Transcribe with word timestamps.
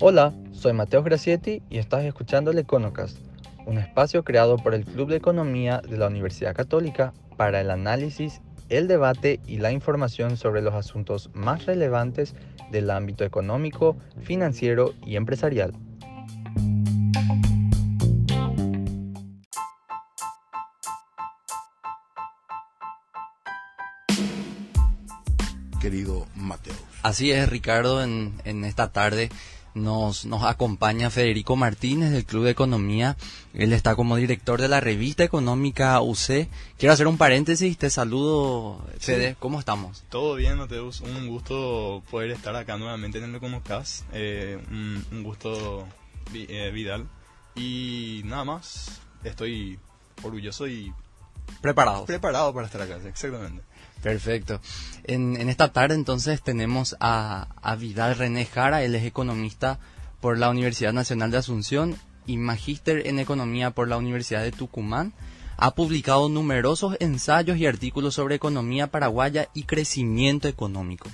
Hola, 0.00 0.32
soy 0.52 0.72
Mateo 0.72 1.02
Gracietti 1.02 1.60
y 1.68 1.78
estás 1.78 2.04
escuchando 2.04 2.50
el 2.50 2.58
Econocast, 2.58 3.18
un 3.66 3.78
espacio 3.78 4.24
creado 4.24 4.56
por 4.56 4.74
el 4.74 4.84
Club 4.84 5.10
de 5.10 5.16
Economía 5.16 5.82
de 5.86 5.98
la 5.98 6.06
Universidad 6.06 6.54
Católica 6.54 7.12
para 7.36 7.60
el 7.60 7.70
análisis, 7.70 8.40
el 8.68 8.86
debate 8.88 9.40
y 9.46 9.58
la 9.58 9.72
información 9.72 10.36
sobre 10.36 10.62
los 10.62 10.74
asuntos 10.74 11.30
más 11.34 11.66
relevantes 11.66 12.34
del 12.70 12.90
ámbito 12.90 13.24
económico, 13.24 13.96
financiero 14.22 14.94
y 15.04 15.16
empresarial. 15.16 15.72
Querido 25.88 26.26
Mateo. 26.34 26.74
Así 27.02 27.32
es, 27.32 27.48
Ricardo, 27.48 28.02
en, 28.02 28.34
en 28.44 28.66
esta 28.66 28.92
tarde 28.92 29.30
nos, 29.72 30.26
nos 30.26 30.44
acompaña 30.44 31.08
Federico 31.08 31.56
Martínez 31.56 32.10
del 32.10 32.26
Club 32.26 32.44
de 32.44 32.50
Economía. 32.50 33.16
Él 33.54 33.72
está 33.72 33.96
como 33.96 34.16
director 34.16 34.60
de 34.60 34.68
la 34.68 34.80
revista 34.80 35.24
económica 35.24 35.98
UC. 36.02 36.48
Quiero 36.76 36.92
hacer 36.92 37.06
un 37.06 37.16
paréntesis. 37.16 37.78
Te 37.78 37.88
saludo, 37.88 38.84
Fede. 38.98 39.36
¿Cómo 39.38 39.58
estamos? 39.58 40.04
Todo 40.10 40.34
bien, 40.34 40.58
Mateus. 40.58 41.00
Un 41.00 41.26
gusto 41.26 42.02
poder 42.10 42.32
estar 42.32 42.54
acá 42.54 42.76
nuevamente 42.76 43.16
en 43.16 43.24
el 43.24 43.36
Econocast. 43.36 44.04
Eh, 44.12 44.58
un, 44.70 45.22
gusto, 45.22 45.86
eh, 46.34 46.70
Vidal. 46.70 47.08
Y 47.56 48.20
nada 48.26 48.44
más, 48.44 49.00
estoy 49.24 49.78
orgulloso 50.22 50.68
y... 50.68 50.92
Preparado. 51.60 52.04
Preparado 52.04 52.52
para 52.54 52.66
estar 52.66 52.82
acá, 52.82 52.98
exactamente. 53.04 53.62
Perfecto. 54.02 54.60
En, 55.04 55.36
en, 55.40 55.48
esta 55.48 55.72
tarde 55.72 55.94
entonces 55.94 56.40
tenemos 56.42 56.96
a, 57.00 57.48
a, 57.60 57.74
Vidal 57.74 58.16
René 58.16 58.46
Jara, 58.46 58.82
él 58.82 58.94
es 58.94 59.04
economista 59.04 59.80
por 60.20 60.38
la 60.38 60.50
Universidad 60.50 60.92
Nacional 60.92 61.30
de 61.30 61.38
Asunción 61.38 61.96
y 62.26 62.36
magíster 62.36 63.06
en 63.06 63.18
economía 63.18 63.70
por 63.72 63.88
la 63.88 63.96
Universidad 63.96 64.42
de 64.42 64.52
Tucumán. 64.52 65.12
Ha 65.56 65.74
publicado 65.74 66.28
numerosos 66.28 66.96
ensayos 67.00 67.58
y 67.58 67.66
artículos 67.66 68.14
sobre 68.14 68.36
economía 68.36 68.86
paraguaya 68.86 69.48
y 69.54 69.64
crecimiento 69.64 70.46
económico. 70.46 71.08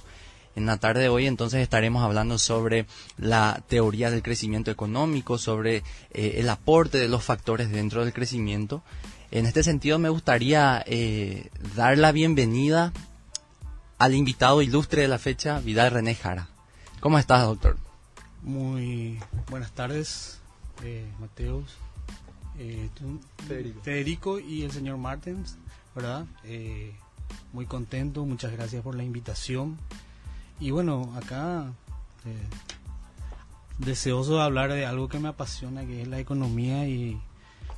En 0.56 0.66
la 0.66 0.76
tarde 0.76 1.02
de 1.02 1.08
hoy 1.08 1.26
entonces 1.26 1.62
estaremos 1.62 2.04
hablando 2.04 2.38
sobre 2.38 2.86
la 3.16 3.62
teoría 3.66 4.10
del 4.10 4.22
crecimiento 4.22 4.70
económico, 4.70 5.38
sobre 5.38 5.78
eh, 6.12 6.34
el 6.36 6.48
aporte 6.48 6.98
de 6.98 7.08
los 7.08 7.24
factores 7.24 7.70
dentro 7.72 8.04
del 8.04 8.12
crecimiento 8.12 8.82
en 9.34 9.46
este 9.46 9.64
sentido, 9.64 9.98
me 9.98 10.10
gustaría 10.10 10.84
eh, 10.86 11.50
dar 11.74 11.98
la 11.98 12.12
bienvenida 12.12 12.92
al 13.98 14.14
invitado 14.14 14.62
ilustre 14.62 15.02
de 15.02 15.08
la 15.08 15.18
fecha, 15.18 15.58
Vidal 15.58 15.91
René 15.91 16.14
Jara. 16.14 16.46
¿Cómo 17.00 17.18
estás, 17.18 17.42
doctor? 17.42 17.76
Muy 18.42 19.18
buenas 19.50 19.72
tardes, 19.72 20.38
eh, 20.84 21.10
Mateus, 21.18 21.74
eh, 22.60 22.88
Federico. 23.82 24.38
y 24.38 24.62
el 24.62 24.70
señor 24.70 24.98
Martens, 24.98 25.58
¿verdad? 25.96 26.26
Eh, 26.44 26.94
muy 27.52 27.66
contento, 27.66 28.24
muchas 28.24 28.52
gracias 28.52 28.84
por 28.84 28.94
la 28.94 29.02
invitación. 29.02 29.78
Y 30.60 30.70
bueno, 30.70 31.12
acá 31.16 31.72
deseoso 33.78 34.36
de 34.36 34.42
hablar 34.42 34.72
de 34.72 34.86
algo 34.86 35.08
que 35.08 35.19
me 35.19 35.26
apasiona, 35.26 35.84
que 35.84 36.02
es 36.02 36.08
la 36.08 36.20
economía 36.20 36.86
y 36.86 37.20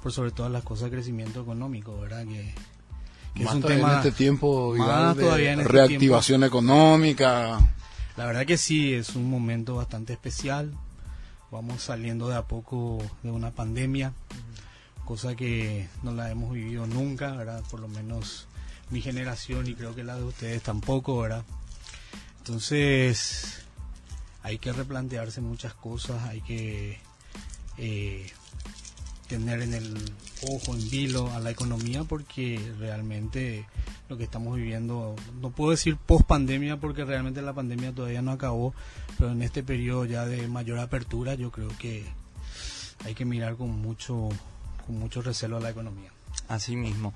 por 0.07 0.13
sobre 0.13 0.31
todas 0.31 0.53
las 0.53 0.63
cosas 0.63 0.89
crecimiento 0.89 1.43
económico, 1.43 1.99
¿verdad? 1.99 2.25
Que, 2.25 2.55
es 3.43 3.51
un 3.53 3.61
tema 3.61 3.91
en 3.91 3.99
este 3.99 4.13
tiempo 4.13 4.73
de 4.73 5.11
este 5.11 5.57
reactivación 5.65 6.45
económica. 6.45 7.59
La 8.17 8.27
verdad 8.27 8.47
que 8.47 8.57
sí, 8.57 8.95
es 8.95 9.17
un 9.17 9.29
momento 9.29 9.75
bastante 9.75 10.13
especial. 10.13 10.73
Vamos 11.51 11.83
saliendo 11.83 12.29
de 12.29 12.37
a 12.37 12.43
poco 12.43 12.99
de 13.25 13.33
una 13.33 13.51
pandemia, 13.51 14.13
cosa 15.05 15.35
que 15.35 15.89
no 16.05 16.13
la 16.13 16.31
hemos 16.31 16.53
vivido 16.53 16.87
nunca, 16.87 17.33
¿verdad? 17.33 17.65
Por 17.69 17.81
lo 17.81 17.89
menos 17.89 18.47
mi 18.91 19.01
generación 19.01 19.67
y 19.67 19.75
creo 19.75 19.97
que 19.97 20.05
la 20.05 20.15
de 20.15 20.23
ustedes 20.23 20.63
tampoco, 20.63 21.19
¿verdad? 21.19 21.43
Entonces, 22.39 23.67
hay 24.45 24.59
que 24.59 24.73
replantearse 24.73 25.41
muchas 25.41 25.75
cosas, 25.75 26.23
hay 26.29 26.43
que 26.43 27.01
eh, 27.77 28.31
tener 29.29 29.63
en 29.63 29.75
el 29.75 29.95
ojo, 30.49 30.75
en 30.75 30.91
vilo 30.91 31.31
a 31.33 31.41
la 31.41 31.51
economía 31.51 32.05
porque 32.05 32.61
realmente 32.79 33.67
lo 34.09 34.17
que 34.17 34.25
estamos 34.25 34.57
viviendo, 34.57 35.17
no 35.41 35.51
puedo 35.51 35.73
decir 35.73 35.97
post 35.97 36.27
pandemia 36.27 36.77
porque 36.79 37.05
realmente 37.05 37.43
la 37.43 37.53
pandemia 37.53 37.93
todavía 37.93 38.23
no 38.23 38.33
acabó, 38.33 38.75
pero 39.19 39.33
en 39.33 39.43
este 39.43 39.63
periodo 39.63 40.05
ya 40.05 40.27
de 40.27 40.47
mayor 40.49 40.79
apertura 40.79 41.35
yo 41.35 41.51
creo 41.51 41.71
que 41.79 42.05
hay 43.05 43.15
que 43.15 43.25
mirar 43.25 43.57
con 43.57 43.71
mucho, 43.71 44.29
con 44.87 44.99
mucho 44.99 45.23
recelo 45.23 45.57
a 45.57 45.61
la 45.61 45.71
economía. 45.71 46.11
Así 46.49 46.77
mismo. 46.77 47.13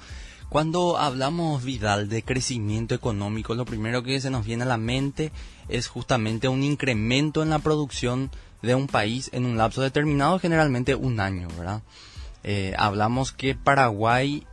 Cuando 0.49 0.99
hablamos, 0.99 1.63
Vidal, 1.63 2.09
de 2.09 2.25
crecimiento 2.25 2.95
económico, 2.95 3.55
lo 3.55 3.65
primero 3.65 4.03
que 4.03 4.21
se 4.21 4.31
nos 4.31 4.45
viene 4.45 4.65
a 4.65 4.67
la 4.67 4.79
mente 4.79 5.31
es 5.69 5.87
justamente 5.87 6.49
un 6.49 6.65
incremento 6.65 7.45
en 7.45 7.51
la 7.51 7.61
producción 7.61 8.31
de 8.63 8.75
un 8.75 8.87
país 8.87 9.31
en 9.33 9.47
un 9.47 9.57
lapso 9.57 9.83
determinado, 9.83 10.39
generalmente 10.39 10.95
un 10.95 11.21
año, 11.21 11.49
¿verdad? 11.57 11.83
Eh, 12.43 12.75
hablamos 12.79 13.33
que 13.33 13.55
Paraguay 13.55 14.47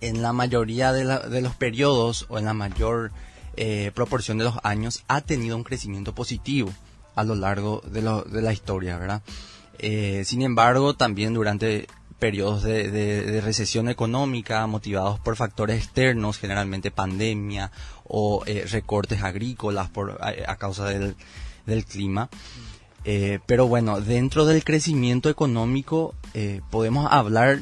en 0.00 0.22
la 0.22 0.32
mayoría 0.32 0.92
de, 0.92 1.40
los 1.40 1.54
periodos 1.54 2.26
o 2.28 2.38
en 2.38 2.44
la 2.44 2.54
mayor 2.54 3.12
eh, 3.56 3.92
proporción 3.94 4.38
de 4.38 4.44
los 4.44 4.56
años 4.62 5.04
ha 5.08 5.20
tenido 5.20 5.56
un 5.56 5.64
crecimiento 5.64 6.14
positivo 6.14 6.72
a 7.14 7.24
lo 7.24 7.34
largo 7.34 7.82
de, 7.86 8.02
la 8.02 8.52
historia, 8.52 8.98
¿verdad? 8.98 9.22
Eh, 9.78 10.22
sin 10.26 10.42
embargo, 10.42 10.94
también 10.94 11.32
durante 11.32 11.86
periodos 12.18 12.62
de, 12.62 13.40
recesión 13.42 13.88
económica 13.88 14.66
motivados 14.66 15.20
por 15.20 15.36
factores 15.36 15.78
externos, 15.78 16.38
generalmente 16.38 16.90
pandemia 16.90 17.70
o 18.04 18.44
recortes 18.68 19.22
agrícolas 19.22 19.88
por, 19.90 20.18
a, 20.20 20.56
causa 20.56 20.86
del, 20.86 21.16
del 21.66 21.84
clima, 21.84 22.28
eh, 23.04 23.40
pero 23.46 23.66
bueno, 23.66 24.00
dentro 24.00 24.46
del 24.46 24.64
crecimiento 24.64 25.28
económico 25.28 26.14
eh, 26.32 26.60
podemos 26.70 27.06
hablar 27.10 27.60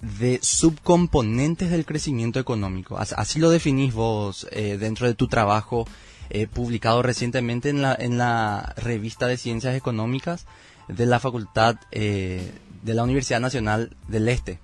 de 0.00 0.38
subcomponentes 0.42 1.70
del 1.70 1.86
crecimiento 1.86 2.38
económico. 2.38 2.98
Así 2.98 3.38
lo 3.38 3.48
definís 3.50 3.94
vos 3.94 4.46
eh, 4.50 4.76
dentro 4.78 5.06
de 5.06 5.14
tu 5.14 5.28
trabajo 5.28 5.86
publicado 6.52 7.02
recientemente 7.02 7.68
en 7.68 7.80
la, 7.80 7.94
en 7.94 8.18
la 8.18 8.74
revista 8.78 9.28
de 9.28 9.36
Ciencias 9.36 9.76
Económicas 9.76 10.46
de 10.88 11.06
la 11.06 11.20
Facultad 11.20 11.76
de 11.92 12.50
la 12.82 13.04
Universidad 13.04 13.40
Nacional 13.40 13.94
del 14.08 14.28
Este. 14.28 14.58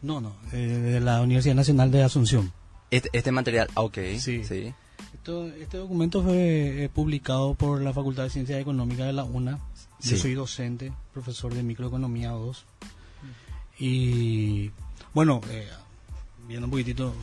No, 0.00 0.20
no, 0.20 0.34
de 0.52 1.00
la 1.00 1.20
Universidad 1.20 1.56
Nacional 1.56 1.90
de 1.90 2.02
Asunción. 2.02 2.52
Este, 2.90 3.10
este 3.12 3.30
material, 3.30 3.68
ok, 3.74 3.98
sí. 4.18 4.44
sí 4.44 4.72
este 5.24 5.76
documento 5.76 6.20
fue 6.20 6.84
eh, 6.84 6.88
publicado 6.88 7.54
por 7.54 7.80
la 7.80 7.92
Facultad 7.92 8.24
de 8.24 8.30
Ciencias 8.30 8.60
Económicas 8.60 9.06
de 9.06 9.12
la 9.12 9.22
UNA. 9.22 9.60
Yo 10.00 10.16
soy 10.16 10.34
docente, 10.34 10.92
profesor 11.12 11.54
de 11.54 11.62
microeconomía 11.62 12.30
2. 12.30 12.64
Y 13.78 14.72
bueno, 15.14 15.40
eh, 15.50 15.68
viendo 16.48 16.66
un 16.66 16.72
poquitito, 16.72 17.14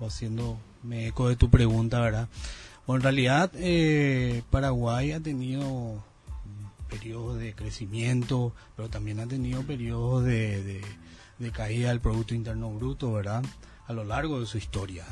haciendo 0.00 0.56
me 0.84 1.08
eco 1.08 1.28
de 1.28 1.34
tu 1.34 1.50
pregunta, 1.50 2.00
¿verdad? 2.00 2.28
Bueno, 2.86 2.98
en 2.98 3.02
realidad 3.02 3.50
eh, 3.54 4.44
Paraguay 4.50 5.10
ha 5.10 5.20
tenido 5.20 6.04
periodos 6.88 7.40
de 7.40 7.54
crecimiento, 7.54 8.54
pero 8.76 8.88
también 8.88 9.18
ha 9.18 9.26
tenido 9.26 9.62
periodos 9.64 10.24
de, 10.24 10.80
de, 11.38 11.50
caída 11.50 11.88
del 11.88 12.00
Producto 12.00 12.34
Interno 12.34 12.70
Bruto, 12.70 13.12
¿verdad? 13.12 13.42
A 13.88 13.92
lo 13.92 14.04
largo 14.04 14.38
de 14.38 14.46
su 14.46 14.58
historia. 14.58 15.04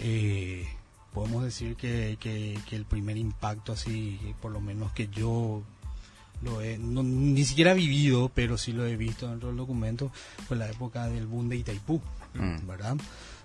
¿eh? 0.00 0.68
Podemos 1.12 1.42
decir 1.42 1.76
que, 1.76 2.16
que, 2.20 2.76
el 2.76 2.84
primer 2.84 3.16
impacto 3.16 3.72
así, 3.72 4.18
por 4.40 4.52
lo 4.52 4.60
menos 4.60 4.92
que 4.92 5.08
yo 5.08 5.62
lo 6.42 6.60
he, 6.60 6.78
ni 6.78 7.44
siquiera 7.44 7.72
he 7.72 7.74
vivido, 7.74 8.30
pero 8.34 8.58
sí 8.58 8.72
lo 8.72 8.86
he 8.86 8.96
visto 8.96 9.28
dentro 9.28 9.48
del 9.48 9.56
documento, 9.56 10.12
fue 10.46 10.56
la 10.56 10.68
época 10.68 11.08
del 11.08 11.26
boom 11.26 11.48
de 11.48 11.56
Itaipú, 11.56 12.00
mm. 12.34 12.66
¿verdad? 12.66 12.96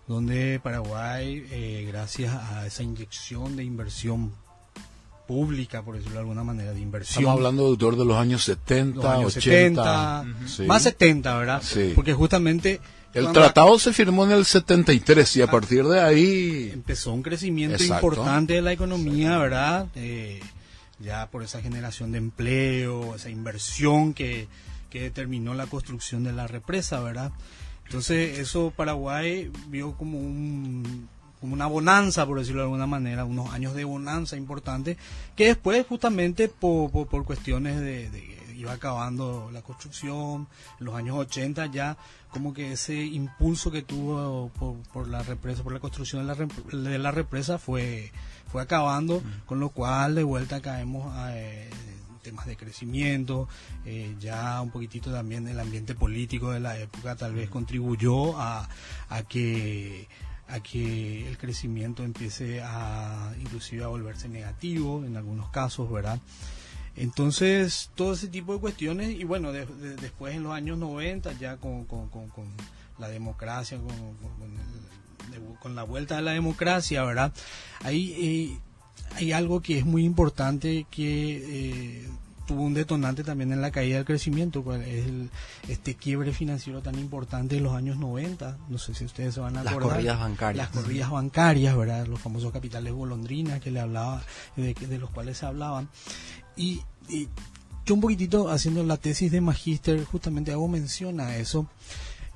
Donde 0.07 0.59
Paraguay, 0.61 1.45
eh, 1.49 1.85
gracias 1.87 2.35
a 2.35 2.67
esa 2.67 2.83
inyección 2.83 3.55
de 3.55 3.63
inversión 3.63 4.33
pública, 5.27 5.81
por 5.81 5.95
decirlo 5.95 6.15
de 6.15 6.19
alguna 6.19 6.43
manera, 6.43 6.73
de 6.73 6.81
inversión. 6.81 7.23
Estamos 7.23 7.37
hablando 7.37 7.75
de, 7.75 7.97
de 7.97 8.05
los 8.05 8.17
años 8.17 8.43
70, 8.43 8.95
los 8.97 9.05
años 9.05 9.37
80, 9.37 10.25
más 10.67 10.83
70, 10.83 11.37
¿verdad? 11.37 11.63
Porque 11.95 12.13
justamente 12.13 12.81
el 13.13 13.31
tratado 13.31 13.77
se 13.79 13.93
firmó 13.93 14.25
en 14.25 14.31
el 14.31 14.45
73 14.45 15.37
y 15.37 15.41
a 15.41 15.47
partir 15.47 15.85
de 15.85 16.01
ahí... 16.01 16.71
Empezó 16.73 17.13
un 17.13 17.23
crecimiento 17.23 17.83
importante 17.83 18.53
de 18.53 18.61
la 18.61 18.71
economía, 18.71 19.37
¿verdad? 19.37 19.87
Eh, 19.95 20.41
ya 20.99 21.29
por 21.29 21.43
esa 21.43 21.61
generación 21.61 22.11
de 22.11 22.17
empleo, 22.17 23.15
esa 23.15 23.29
inversión 23.29 24.13
que, 24.13 24.47
que 24.89 25.01
determinó 25.01 25.53
la 25.53 25.67
construcción 25.67 26.23
de 26.23 26.33
la 26.33 26.47
represa, 26.47 26.99
¿verdad? 27.01 27.31
Entonces 27.85 28.39
eso 28.39 28.73
Paraguay 28.75 29.51
vio 29.67 29.95
como 29.97 30.17
un 30.17 31.09
como 31.43 31.55
una 31.55 31.67
bonanza, 31.67 32.25
por 32.25 32.39
decirlo 32.39 32.61
de 32.61 32.67
alguna 32.67 32.87
manera, 32.87 33.25
unos 33.25 33.53
años 33.53 33.75
de 33.75 33.83
bonanza 33.83 34.37
importante, 34.37 34.95
que 35.35 35.47
después 35.47 35.85
justamente 35.85 36.47
por, 36.47 36.89
por, 36.89 37.25
cuestiones 37.25 37.81
de, 37.81 38.09
iba 38.63 38.73
acabando 38.73 39.49
la 39.51 39.61
construcción, 39.61 40.47
en 40.79 40.85
los 40.85 40.95
años 40.95 41.17
80 41.17 41.67
ya 41.67 41.97
como 42.29 42.53
que 42.53 42.71
ese 42.73 42.95
impulso 42.95 43.71
que 43.71 43.83
tuvo 43.83 44.49
por, 44.59 44.75
por 44.91 45.07
la 45.07 45.21
represa, 45.21 45.63
por 45.63 45.73
la 45.73 45.79
construcción 45.79 46.25
de 46.25 46.35
la, 46.35 46.89
de 46.89 46.97
la 46.97 47.11
represa 47.11 47.57
fue, 47.59 48.11
fue 48.51 48.61
acabando, 48.61 49.19
mm. 49.19 49.45
con 49.45 49.59
lo 49.59 49.69
cual 49.69 50.15
de 50.15 50.23
vuelta 50.23 50.61
caemos 50.61 51.13
a... 51.15 51.37
Eh, 51.37 51.69
temas 52.23 52.45
de 52.45 52.55
crecimiento, 52.55 53.49
eh, 53.83 54.15
ya 54.17 54.61
un 54.61 54.71
poquitito 54.71 55.11
también 55.11 55.45
el 55.45 55.59
ambiente 55.59 55.93
político 55.93 56.51
de 56.51 56.61
la 56.61 56.79
época 56.79 57.17
tal 57.17 57.33
vez 57.33 57.49
mm. 57.49 57.51
contribuyó 57.51 58.39
a, 58.39 58.69
a 59.09 59.23
que 59.23 60.07
a 60.47 60.59
que 60.59 61.27
el 61.27 61.37
crecimiento 61.37 62.03
empiece 62.03 62.61
a 62.61 63.33
inclusive 63.39 63.83
a 63.83 63.87
volverse 63.87 64.29
negativo 64.29 65.03
en 65.05 65.17
algunos 65.17 65.49
casos, 65.49 65.91
¿verdad? 65.91 66.19
Entonces, 66.95 67.89
todo 67.95 68.13
ese 68.13 68.27
tipo 68.27 68.53
de 68.53 68.59
cuestiones, 68.59 69.09
y 69.09 69.23
bueno, 69.23 69.51
después 69.51 70.35
en 70.35 70.43
los 70.43 70.53
años 70.53 70.77
90, 70.77 71.33
ya 71.33 71.57
con, 71.57 71.85
con, 71.85 72.09
la 72.99 73.07
democracia, 73.09 73.79
con, 75.59 75.75
la 75.75 75.83
vuelta 75.83 76.17
de 76.17 76.21
la 76.21 76.31
democracia, 76.31 77.03
¿verdad? 77.03 77.33
Ahí 77.81 78.13
eh, 78.17 78.59
hay 79.15 79.31
algo 79.31 79.61
que 79.61 79.79
es 79.79 79.85
muy 79.85 80.05
importante 80.05 80.85
que 80.91 82.01
eh, 82.03 82.09
tuvo 82.45 82.63
un 82.63 82.73
detonante 82.73 83.23
también 83.23 83.51
en 83.51 83.61
la 83.61 83.71
caída 83.71 83.97
del 83.97 84.05
crecimiento, 84.05 84.63
pues, 84.63 84.85
es 84.85 85.05
el, 85.05 85.29
este 85.67 85.95
quiebre 85.95 86.33
financiero 86.33 86.81
tan 86.81 86.99
importante 86.99 87.57
en 87.57 87.63
los 87.63 87.73
años 87.73 87.97
90, 87.97 88.57
no 88.69 88.77
sé 88.77 88.93
si 88.93 89.05
ustedes 89.05 89.33
se 89.35 89.39
van 89.39 89.57
a 89.57 89.61
acordar. 89.61 89.81
Las 89.81 89.91
corridas 89.91 90.19
bancarias. 90.19 90.57
Las 90.73 90.83
corridas 90.83 91.09
bancarias, 91.09 91.77
¿verdad? 91.77 92.07
Los 92.07 92.19
famosos 92.19 92.51
capitales 92.51 92.93
golondrinas 92.93 93.61
que 93.61 93.71
le 93.71 93.79
hablaba, 93.79 94.21
de, 94.55 94.73
de 94.73 94.99
los 94.99 95.09
cuales 95.09 95.37
se 95.37 95.45
hablaban. 95.45 95.89
Y, 96.55 96.81
yo 97.85 97.95
un 97.95 98.01
poquitito 98.01 98.49
haciendo 98.49 98.83
la 98.83 98.97
tesis 98.97 99.31
de 99.31 99.41
magíster, 99.41 100.03
justamente 100.05 100.51
hago 100.51 100.67
mención 100.67 101.19
a 101.19 101.35
eso. 101.35 101.67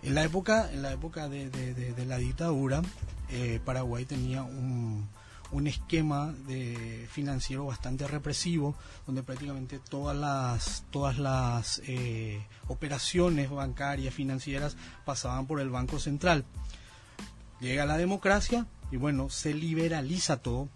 En 0.04 0.14
la 0.14 0.24
época, 0.24 0.70
en 0.72 0.82
la 0.82 0.92
época 0.92 1.30
de, 1.30 1.50
de, 1.50 2.06
la 2.06 2.18
dictadura, 2.18 2.82
eh, 3.30 3.60
Paraguay 3.64 4.06
tenía 4.06 4.44
un 4.44 5.08
un 5.52 5.68
esquema 5.68 6.34
de 6.48 7.08
financiero 7.10 7.66
bastante 7.66 8.08
represivo 8.08 8.76
donde 9.06 9.24
prácticamente 9.24 9.80
todas 9.80 10.16
las 10.16 10.84
todas 10.92 11.18
las 11.18 11.82
eh, 11.88 12.46
operaciones 12.68 13.50
bancarias 13.50 14.14
financieras 14.14 14.76
pasaban 15.06 15.48
por 15.48 15.60
el 15.62 15.70
banco 15.70 16.00
central 16.00 16.44
llega 17.62 17.86
la 17.86 17.98
democracia 17.98 18.68
y 18.92 18.98
bueno 18.98 19.30
se 19.30 19.54
liberaliza 19.54 20.38
todo 20.38 20.68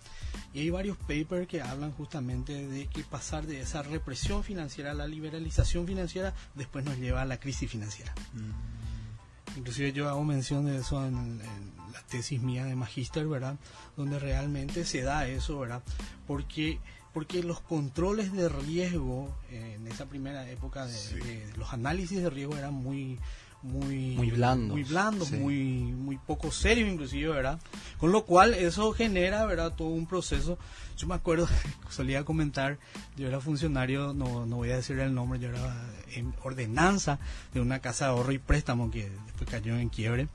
y 0.54 0.60
hay 0.60 0.70
varios 0.70 0.98
papers 0.98 1.48
que 1.48 1.62
hablan 1.62 1.92
justamente 1.92 2.68
de 2.68 2.88
que 2.88 3.04
pasar 3.04 3.46
de 3.46 3.62
esa 3.62 3.84
represión 3.84 4.44
financiera 4.44 4.92
a 4.92 4.94
la 4.94 5.08
liberalización 5.08 5.88
financiera 5.88 6.34
después 6.56 6.86
nos 6.86 6.98
lleva 6.98 7.22
a 7.22 7.26
la 7.26 7.40
crisis 7.40 7.70
financiera 7.70 8.14
mm. 8.34 9.58
inclusive 9.58 9.94
yo 9.94 10.10
hago 10.10 10.24
mención 10.24 10.66
de 10.66 10.78
eso 10.78 11.06
en, 11.06 11.42
en 11.42 11.82
la 11.92 12.02
tesis 12.04 12.42
mía 12.42 12.66
de 12.66 12.76
magíster, 12.76 13.28
¿verdad? 13.28 13.58
Donde 13.98 14.20
realmente 14.20 14.86
se 14.86 15.02
da 15.02 15.28
eso, 15.28 15.60
¿verdad? 15.60 15.84
Porque 16.28 16.80
porque 17.14 17.44
los 17.44 17.60
controles 17.60 18.32
de 18.32 18.48
riesgo 18.48 19.36
en 19.50 19.86
esa 19.88 20.06
primera 20.06 20.50
época 20.50 20.86
de, 20.86 21.46
los 21.58 21.74
análisis 21.74 22.22
de 22.24 22.30
riesgo 22.30 22.56
eran 22.56 22.74
muy 22.74 23.20
muy 23.64 24.16
muy 24.16 24.32
blandos 24.32 24.72
muy 24.72 24.84
blandos 24.84 25.32
muy 25.32 25.56
muy 25.56 26.18
poco 26.18 26.52
serios 26.52 26.90
inclusive 26.90 27.30
verdad 27.30 27.60
con 28.02 28.12
lo 28.12 28.26
cual 28.26 28.56
eso 28.56 28.94
genera 28.94 29.46
verdad 29.46 29.74
todo 29.76 29.90
un 29.90 30.08
proceso. 30.08 30.58
Yo 30.98 31.06
me 31.06 31.14
acuerdo 31.14 31.48
solía 31.90 32.26
comentar 32.26 32.80
yo 33.16 33.28
era 33.28 33.40
funcionario 33.40 34.14
no, 34.14 34.48
no 34.48 34.56
voy 34.56 34.72
a 34.72 34.78
decir 34.78 34.98
el 34.98 35.14
nombre 35.14 35.40
yo 35.40 35.50
era 35.50 35.86
en 36.16 36.34
ordenanza 36.44 37.20
de 37.54 37.62
una 37.62 37.80
casa 37.80 38.06
de 38.06 38.12
ahorro 38.12 38.32
y 38.32 38.40
préstamo 38.40 38.90
que 38.90 39.12
después 39.28 39.50
cayó 39.50 39.78
en 39.78 39.90
quiebre. 39.90 40.28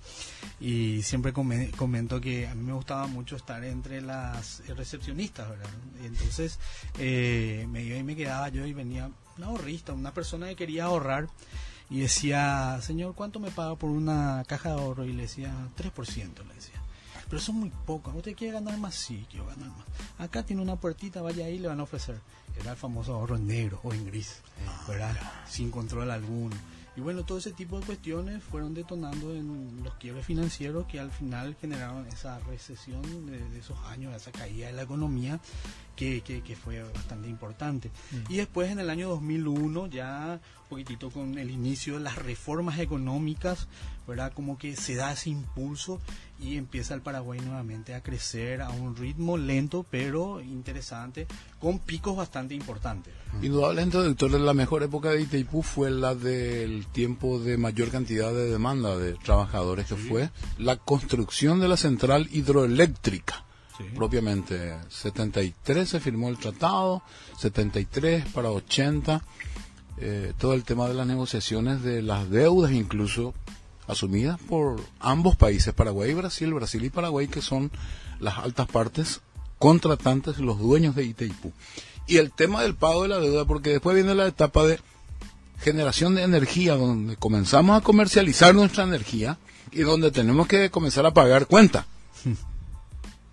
Y 0.60 1.02
siempre 1.02 1.32
comento 1.32 2.20
que 2.20 2.46
a 2.46 2.54
mí 2.54 2.62
me 2.64 2.72
gustaba 2.72 3.08
mucho 3.08 3.34
estar 3.36 3.62
entre 3.64 4.00
las 4.00 4.62
recepcionistas 4.68 5.48
verdad 5.48 5.68
y 6.02 6.06
entonces 6.06 6.58
eh, 6.98 7.66
me 7.68 7.82
iba 7.82 7.96
y 7.96 8.04
me 8.04 8.14
quedaba 8.14 8.48
yo 8.48 8.64
y 8.64 8.72
venía 8.72 9.10
un 9.36 9.44
ahorrista 9.44 9.92
una 9.92 10.14
persona 10.14 10.46
que 10.48 10.56
quería 10.56 10.84
ahorrar 10.84 11.28
y 11.88 12.00
decía, 12.00 12.78
señor, 12.82 13.14
¿cuánto 13.14 13.38
me 13.38 13.50
paga 13.50 13.76
por 13.76 13.90
una 13.90 14.42
caja 14.46 14.70
de 14.70 14.80
ahorro? 14.80 15.04
Y 15.04 15.12
le 15.12 15.22
decía, 15.22 15.52
3%, 15.76 16.44
le 16.46 16.54
decía. 16.54 16.82
Pero 17.28 17.38
es 17.38 17.48
muy 17.50 17.70
poco. 17.70 18.12
¿Usted 18.12 18.36
quiere 18.36 18.54
ganar 18.54 18.78
más? 18.78 18.94
Sí, 18.94 19.26
quiero 19.30 19.46
ganar 19.46 19.68
más. 19.68 19.86
Acá 20.18 20.44
tiene 20.44 20.62
una 20.62 20.76
puertita, 20.76 21.22
vaya 21.22 21.46
ahí, 21.46 21.58
le 21.58 21.68
van 21.68 21.80
a 21.80 21.84
ofrecer. 21.84 22.20
Era 22.58 22.72
el 22.72 22.76
famoso 22.76 23.14
ahorro 23.14 23.36
en 23.36 23.46
negro 23.46 23.80
o 23.82 23.92
en 23.92 24.06
gris, 24.06 24.40
¿verdad? 24.88 25.14
Sin 25.48 25.70
control 25.70 26.10
alguno. 26.10 26.56
Y 26.96 27.00
bueno, 27.02 27.24
todo 27.24 27.38
ese 27.38 27.52
tipo 27.52 27.78
de 27.78 27.84
cuestiones 27.84 28.42
fueron 28.42 28.72
detonando 28.72 29.34
en 29.34 29.82
los 29.84 29.94
quiebres 29.96 30.24
financieros 30.24 30.86
que 30.86 30.98
al 30.98 31.10
final 31.10 31.54
generaron 31.60 32.06
esa 32.06 32.38
recesión 32.40 33.02
de, 33.26 33.58
esos 33.58 33.78
años, 33.86 34.16
esa 34.16 34.32
caída 34.32 34.68
de 34.68 34.72
la 34.72 34.82
economía 34.82 35.38
que, 35.94 36.22
que, 36.22 36.56
fue 36.56 36.82
bastante 36.82 37.28
importante. 37.28 37.90
Mm. 38.10 38.32
Y 38.32 38.36
después 38.38 38.70
en 38.70 38.78
el 38.78 38.88
año 38.88 39.10
2001, 39.10 39.88
ya 39.88 40.40
un 40.62 40.68
poquitito 40.68 41.10
con 41.10 41.36
el 41.36 41.50
inicio 41.50 41.94
de 41.94 42.00
las 42.00 42.16
reformas 42.16 42.78
económicas, 42.78 43.68
¿verdad? 44.06 44.32
Como 44.32 44.56
que 44.56 44.74
se 44.74 44.94
da 44.94 45.12
ese 45.12 45.30
impulso 45.30 46.00
y 46.40 46.56
empieza 46.56 46.94
el 46.94 47.00
Paraguay 47.00 47.40
nuevamente 47.40 47.94
a 47.94 48.02
crecer 48.02 48.60
a 48.62 48.70
un 48.70 48.96
ritmo 48.96 49.36
lento 49.36 49.84
pero 49.90 50.40
interesante, 50.40 51.26
con 51.58 51.78
picos 51.78 52.16
bastante 52.16 52.54
importantes. 52.54 53.14
Indudablemente, 53.42 53.98
doctor, 53.98 54.30
la 54.32 54.54
mejor 54.54 54.82
época 54.82 55.10
de 55.10 55.22
Itaipú 55.22 55.62
fue 55.62 55.90
la 55.90 56.14
del 56.14 56.86
tiempo 56.86 57.38
de 57.38 57.56
mayor 57.56 57.90
cantidad 57.90 58.32
de 58.32 58.50
demanda 58.50 58.96
de 58.96 59.14
trabajadores, 59.14 59.86
que 59.86 59.96
fue 59.96 60.30
la 60.58 60.76
construcción 60.76 61.60
de 61.60 61.68
la 61.68 61.76
central 61.76 62.28
hidroeléctrica 62.32 63.46
propiamente. 63.94 64.74
73 64.88 65.88
se 65.88 66.00
firmó 66.00 66.28
el 66.28 66.38
tratado, 66.38 67.02
73 67.38 68.26
para 68.32 68.50
80, 68.50 69.22
eh, 69.98 70.32
todo 70.38 70.54
el 70.54 70.64
tema 70.64 70.88
de 70.88 70.94
las 70.94 71.06
negociaciones 71.06 71.82
de 71.82 72.02
las 72.02 72.28
deudas 72.30 72.72
incluso 72.72 73.34
asumidas 73.88 74.38
por 74.48 74.80
ambos 75.00 75.36
países, 75.36 75.74
Paraguay 75.74 76.10
y 76.10 76.14
Brasil, 76.14 76.52
Brasil 76.54 76.84
y 76.84 76.90
Paraguay, 76.90 77.28
que 77.28 77.42
son 77.42 77.70
las 78.20 78.38
altas 78.38 78.66
partes 78.68 79.20
contratantes 79.58 80.38
los 80.38 80.58
dueños 80.58 80.94
de 80.94 81.04
Itaipú. 81.04 81.52
Y 82.06 82.18
el 82.18 82.30
tema 82.30 82.62
del 82.62 82.74
pago 82.74 83.02
de 83.02 83.08
la 83.08 83.18
deuda, 83.18 83.44
porque 83.44 83.70
después 83.70 83.96
viene 83.96 84.14
la 84.14 84.26
etapa 84.26 84.64
de 84.64 84.78
generación 85.60 86.14
de 86.14 86.22
energía, 86.22 86.76
donde 86.76 87.16
comenzamos 87.16 87.76
a 87.76 87.84
comercializar 87.84 88.54
nuestra 88.54 88.84
energía 88.84 89.38
y 89.72 89.82
donde 89.82 90.10
tenemos 90.10 90.46
que 90.46 90.70
comenzar 90.70 91.06
a 91.06 91.14
pagar 91.14 91.46
cuenta. 91.46 91.86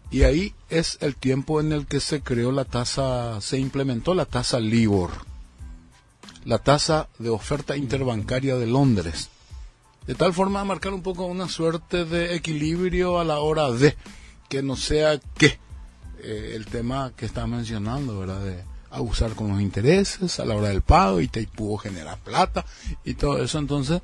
Y 0.10 0.24
ahí 0.24 0.54
es 0.70 1.00
el 1.02 1.16
tiempo 1.16 1.60
en 1.60 1.74
el 1.74 1.88
que 1.88 2.00
se 2.00 2.22
creó 2.22 2.52
la 2.52 2.66
tasa, 2.66 3.42
se 3.42 3.58
implementó 3.58 4.14
la 4.14 4.26
tasa 4.26 4.60
LIBOR, 4.60 5.10
la 6.46 6.60
tasa 6.60 7.10
de 7.18 7.30
oferta 7.30 7.76
interbancaria 7.76 8.56
de 8.56 8.68
Londres, 8.68 9.30
de 10.08 10.16
tal 10.16 10.34
forma 10.34 10.60
de 10.60 10.66
marcar 10.66 10.94
un 10.94 11.02
poco 11.02 11.26
una 11.26 11.48
suerte 11.48 12.06
de 12.06 12.36
equilibrio 12.36 13.20
a 13.20 13.24
la 13.24 13.40
hora 13.40 13.72
de 13.72 13.96
que 14.50 14.62
no 14.62 14.76
sea 14.76 15.20
que 15.38 15.60
eh, 16.22 16.54
el 16.56 16.66
tema 16.66 17.14
que 17.16 17.26
está 17.26 17.48
mencionando, 17.48 18.20
¿verdad? 18.20 18.42
De 18.42 18.64
abusar 18.92 19.34
con 19.34 19.50
los 19.50 19.62
intereses 19.62 20.40
a 20.40 20.46
la 20.46 20.56
hora 20.56 20.70
del 20.70 20.82
pago 20.82 21.20
y 21.20 21.28
te 21.28 21.46
pudo 21.48 21.78
generar 21.78 22.20
plata 22.20 22.66
y 23.04 23.16
todo 23.16 23.42
eso. 23.44 23.58
Entonces, 23.58 24.02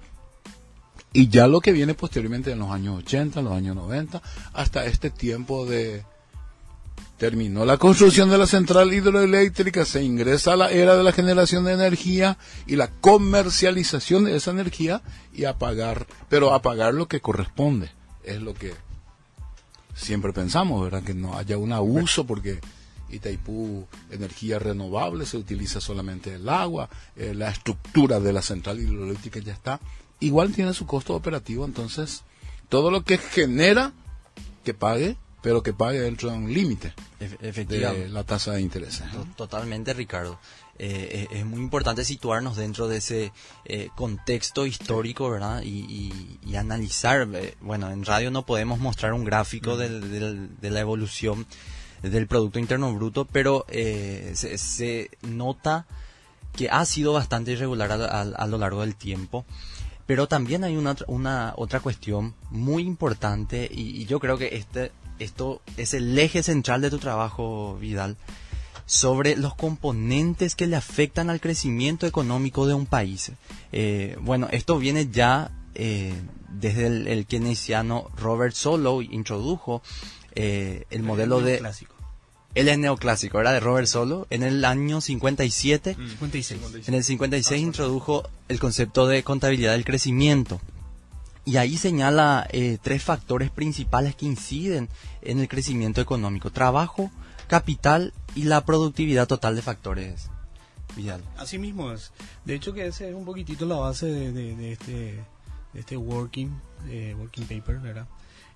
y 1.14 1.30
ya 1.30 1.48
lo 1.48 1.62
que 1.62 1.72
viene 1.72 1.94
posteriormente 1.94 2.52
en 2.52 2.60
los 2.60 2.72
años 2.72 3.00
80, 3.00 3.40
en 3.40 3.46
los 3.46 3.54
años 3.54 3.76
90, 3.76 4.22
hasta 4.54 4.86
este 4.86 5.10
tiempo 5.10 5.66
de... 5.66 6.04
Terminó 7.20 7.66
la 7.66 7.78
construcción 7.78 8.30
de 8.30 8.38
la 8.38 8.48
central 8.48 8.94
hidroeléctrica, 8.94 9.86
se 9.86 10.02
ingresa 10.02 10.54
a 10.54 10.56
la 10.56 10.72
era 10.72 10.96
de 10.96 11.04
la 11.04 11.12
generación 11.12 11.66
de 11.66 11.74
energía 11.74 12.38
y 12.66 12.78
la 12.78 12.88
comercialización 12.90 14.24
de 14.24 14.36
esa 14.36 14.52
energía 14.52 15.02
y 15.34 15.46
apagar, 15.46 16.08
pero 16.30 16.54
apagar 16.54 16.94
lo 16.94 17.08
que 17.08 17.20
corresponde, 17.20 17.92
es 18.24 18.42
lo 18.42 18.54
que 18.54 18.74
siempre 19.94 20.34
pensamos, 20.34 20.82
¿verdad? 20.82 21.04
Que 21.04 21.14
no 21.14 21.38
haya 21.38 21.58
un 21.58 21.74
abuso 21.74 22.26
porque 22.26 22.60
Itaipú, 23.10 23.86
energía 24.10 24.58
renovable, 24.58 25.26
se 25.26 25.38
utiliza 25.38 25.82
solamente 25.82 26.36
el 26.36 26.48
agua, 26.48 26.90
eh, 27.16 27.34
la 27.36 27.50
estructura 27.50 28.20
de 28.20 28.34
la 28.34 28.42
central 28.42 28.80
hidroeléctrica 28.80 29.40
ya 29.40 29.54
está 29.54 29.80
igual 30.20 30.54
tiene 30.54 30.74
su 30.74 30.86
costo 30.86 31.16
operativo, 31.16 31.66
entonces 31.66 32.24
todo 32.68 32.92
lo 32.92 33.04
que 33.04 33.18
genera, 33.18 33.94
que 34.64 34.74
pague, 34.74 35.18
pero 35.42 35.64
que 35.64 35.74
pague 35.74 36.00
dentro 36.00 36.30
de 36.30 36.38
un 36.38 36.54
límite 36.54 36.94
de 37.20 38.10
la 38.10 38.24
tasa 38.24 38.54
de 38.54 38.62
interés. 38.62 39.02
Totalmente, 39.36 39.94
Ricardo. 39.94 40.40
eh, 40.78 41.28
es 41.32 41.46
muy 41.46 41.60
importante 41.60 42.06
situarnos 42.06 42.56
dentro 42.56 42.88
de 42.88 42.98
ese 42.98 43.34
eh, 43.66 43.90
contexto 43.96 44.66
histórico, 44.66 45.30
¿verdad? 45.30 45.62
Y, 45.64 46.56
analizar, 46.56 47.28
eh, 47.34 47.56
bueno, 47.62 47.90
en 47.92 48.04
radio 48.04 48.32
no 48.32 48.46
podemos 48.46 48.80
mostrar 48.80 49.14
un 49.14 49.24
gráfico 49.24 49.78
de 49.78 50.50
la 50.62 50.80
evolución 50.80 51.46
del 52.02 52.28
Producto 52.28 52.60
Interno 52.60 52.94
Bruto, 52.94 53.26
pero 53.26 53.66
se, 53.70 55.10
nota 55.22 55.86
que 56.54 56.70
ha 56.70 56.86
sido 56.86 57.14
bastante 57.14 57.52
irregular 57.52 57.92
a, 57.92 58.48
lo 58.48 58.58
largo 58.58 58.82
del 58.82 58.96
tiempo. 58.96 59.46
Pero 60.06 60.28
también 60.28 60.64
hay 60.64 60.76
una, 60.76 60.96
una 61.06 61.54
otra 61.56 61.82
cuestión 61.82 62.34
muy 62.50 62.82
importante 62.82 63.70
y, 63.72 64.02
y 64.02 64.06
yo 64.06 64.20
creo 64.20 64.40
que 64.40 64.56
este, 64.56 64.92
esto 65.20 65.62
es 65.78 65.94
el 65.94 66.18
eje 66.18 66.44
central 66.44 66.82
de 66.82 66.90
tu 66.90 66.98
trabajo, 66.98 67.78
Vidal, 67.80 68.18
sobre 68.86 69.36
los 69.36 69.54
componentes 69.54 70.56
que 70.56 70.68
le 70.68 70.76
afectan 70.76 71.30
al 71.30 71.40
crecimiento 71.40 72.08
económico 72.08 72.66
de 72.66 72.74
un 72.74 72.86
país. 72.86 73.32
Eh, 73.72 74.18
bueno, 74.22 74.48
esto 74.52 74.80
viene 74.80 75.10
ya 75.12 75.52
eh, 75.76 76.14
desde 76.50 76.88
el, 76.88 77.08
el, 77.08 77.26
keynesiano 77.26 78.10
Robert 78.18 78.56
Solow, 78.56 79.02
introdujo 79.02 79.84
eh, 80.36 80.86
el 80.90 81.04
modelo 81.04 81.42
de... 81.42 81.60
Clásico. 81.60 81.96
Él 82.56 82.68
es 82.68 82.80
neoclásico, 82.80 83.40
era 83.40 83.52
de 83.52 83.60
Robert 83.60 83.88
Solow. 83.88 84.26
En 84.32 84.42
el 84.42 84.66
año 84.66 85.02
57, 85.02 85.96
56. 85.96 86.88
en 86.88 86.94
el 86.96 87.04
56 87.04 87.62
introdujo 87.62 88.28
el 88.48 88.60
concepto 88.60 89.08
de 89.08 89.24
contabilidad 89.24 89.74
del 89.74 89.86
crecimiento. 89.86 90.60
Y 91.46 91.58
ahí 91.58 91.78
señala 91.78 92.48
tres 92.82 93.04
factores 93.04 93.50
principales 93.50 94.16
que 94.16 94.26
inciden 94.26 94.90
en 95.22 95.40
el 95.40 95.48
crecimiento 95.48 96.00
económico. 96.00 96.52
Trabajo, 96.52 97.12
capital 97.50 98.14
y 98.36 98.44
la 98.44 98.64
productividad 98.64 99.28
total 99.28 99.56
de 99.56 99.62
factores. 99.62 100.30
Vidal. 100.96 101.22
Así 101.38 101.58
mismo 101.58 101.92
es. 101.92 102.12
De 102.46 102.56
hecho 102.56 102.74
que 102.74 102.88
ese 102.88 103.10
es 103.10 103.16
un 103.16 103.26
poquitito 103.26 103.66
la 103.66 103.76
base 103.76 104.06
de, 104.06 104.72
este, 104.72 105.20
este 105.74 105.98
working, 105.98 106.50
eh, 106.88 107.16
working 107.18 107.46
paper, 107.46 107.80
¿verdad? 107.80 108.08